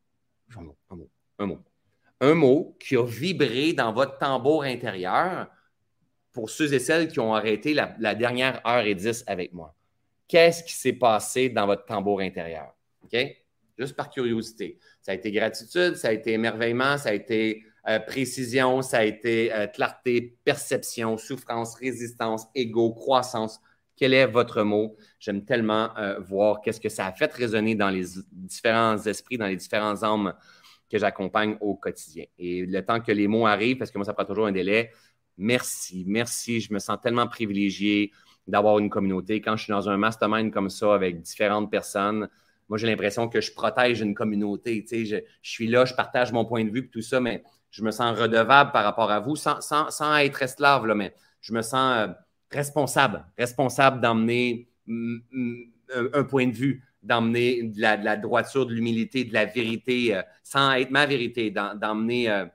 [0.56, 1.10] Un mot, un mot,
[1.40, 2.76] un mot.
[2.78, 5.48] Qui a vibré dans votre tambour intérieur
[6.32, 9.74] pour ceux et celles qui ont arrêté la, dernière heure et dix avec moi.
[10.28, 12.72] Qu'est-ce qui s'est passé dans votre tambour intérieur?
[13.02, 13.16] OK?
[13.76, 14.78] Juste par curiosité.
[15.00, 19.04] Ça a été gratitude, ça a été émerveillement, ça a été euh, précision, ça a
[19.04, 23.58] été euh, clarté, perception, souffrance, résistance, ego, croissance.
[23.96, 24.96] Quel est votre mot?
[25.18, 29.46] J'aime tellement euh, voir qu'est-ce que ça a fait résonner dans les différents esprits, dans
[29.46, 30.34] les différents âmes
[30.90, 32.24] que j'accompagne au quotidien.
[32.38, 34.90] Et le temps que les mots arrivent, parce que moi, ça prend toujours un délai,
[35.38, 36.60] merci, merci.
[36.60, 38.12] Je me sens tellement privilégié
[38.46, 39.40] d'avoir une communauté.
[39.40, 42.28] Quand je suis dans un mastermind comme ça avec différentes personnes,
[42.68, 44.82] moi, j'ai l'impression que je protège une communauté.
[44.82, 47.42] Tu sais, je, suis là, je partage mon point de vue et tout ça, mais
[47.70, 49.58] je me sens redevable par rapport à vous sans,
[50.18, 52.12] être esclave, là, mais je me sens euh,
[52.50, 55.62] responsable, responsable d'emmener mm, mm,
[56.14, 60.72] un, point de vue, d'emmener de la, droiture, de l'humilité, de la vérité, euh, sans
[60.72, 62.30] être ma vérité, d'emmener.
[62.30, 62.46] Euh,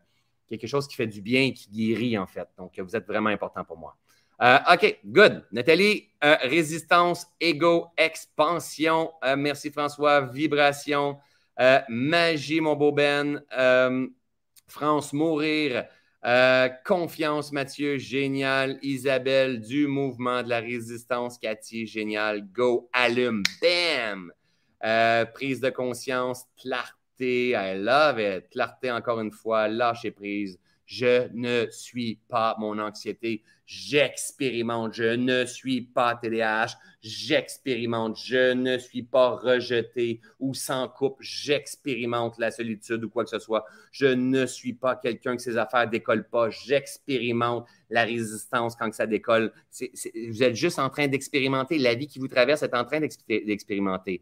[0.47, 2.47] quelque chose qui fait du bien qui guérit, en fait.
[2.57, 3.97] Donc, vous êtes vraiment important pour moi.
[4.41, 5.43] Euh, OK, good.
[5.51, 9.11] Nathalie, résistance, ego, expansion.
[9.37, 10.21] Merci François.
[10.21, 11.17] Vibration.
[11.89, 13.41] magie, mon beau Ben.
[14.67, 15.85] France, mourir.
[16.83, 18.79] Confiance, Mathieu, génial.
[18.81, 22.47] Isabelle, du mouvement de la résistance, Cathy, génial.
[22.51, 24.31] Go, allume, bam.
[25.33, 28.49] prise de conscience, clarté I love it.
[28.49, 30.59] Clarté, encore une fois, lâcher prise.
[30.85, 33.41] Je ne suis pas mon anxiété.
[33.65, 34.93] J'expérimente.
[34.93, 36.77] Je ne suis pas TDAH.
[37.01, 38.17] J'expérimente.
[38.17, 41.23] Je ne suis pas rejeté ou sans couple.
[41.23, 43.65] J'expérimente la solitude ou quoi que ce soit.
[43.91, 46.49] Je ne suis pas quelqu'un que ses affaires décollent pas.
[46.49, 49.51] J'expérimente la résistance quand ça décolle.
[50.29, 51.79] vous êtes juste en train d'expérimenter.
[51.79, 54.21] La vie qui vous traverse est en train d'expérimenter.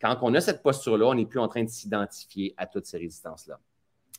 [0.00, 2.98] Quand on a cette posture-là, on n'est plus en train de s'identifier à toutes ces
[2.98, 3.58] résistances-là.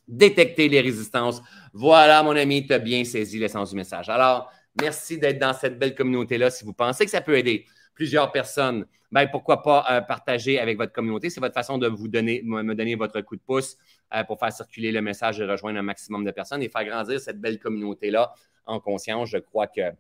[0.08, 1.42] Détecter les résistances.
[1.74, 4.10] Voilà, mon ami, tu as bien saisi l'essence du message.
[4.10, 6.49] Alors, merci d'être dans cette belle communauté-là.
[6.49, 10.77] Si vous pensez que ça peut aider plusieurs personnes, ben, pourquoi pas euh, partager avec
[10.77, 11.30] votre communauté?
[11.30, 13.77] C'est votre façon de vous donner, me donner votre coup de pouce
[14.14, 17.19] euh, pour faire circuler le message et rejoindre un maximum de personnes et faire grandir
[17.19, 18.34] cette belle communauté-là
[18.65, 19.30] en conscience.
[19.30, 19.93] Je crois que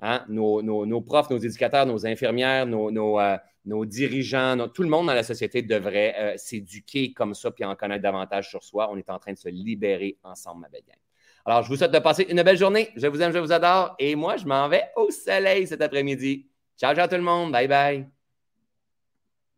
[0.00, 5.22] hein, nos, profs, nos éducateurs, nos infirmières, nos, euh, dirigeants, tout le monde dans la
[5.22, 8.90] société devrait s'éduquer comme ça puis en connaître davantage sur soi.
[8.90, 11.01] On est en train de se libérer ensemble, ma belle gang.
[11.44, 12.90] Alors, je vous souhaite de passer une belle journée.
[12.96, 13.94] Je vous aime, je vous adore.
[13.98, 16.46] Et moi, je m'en vais au soleil cet après-midi.
[16.78, 17.52] Ciao, ciao tout le monde.
[17.52, 18.21] Bye bye.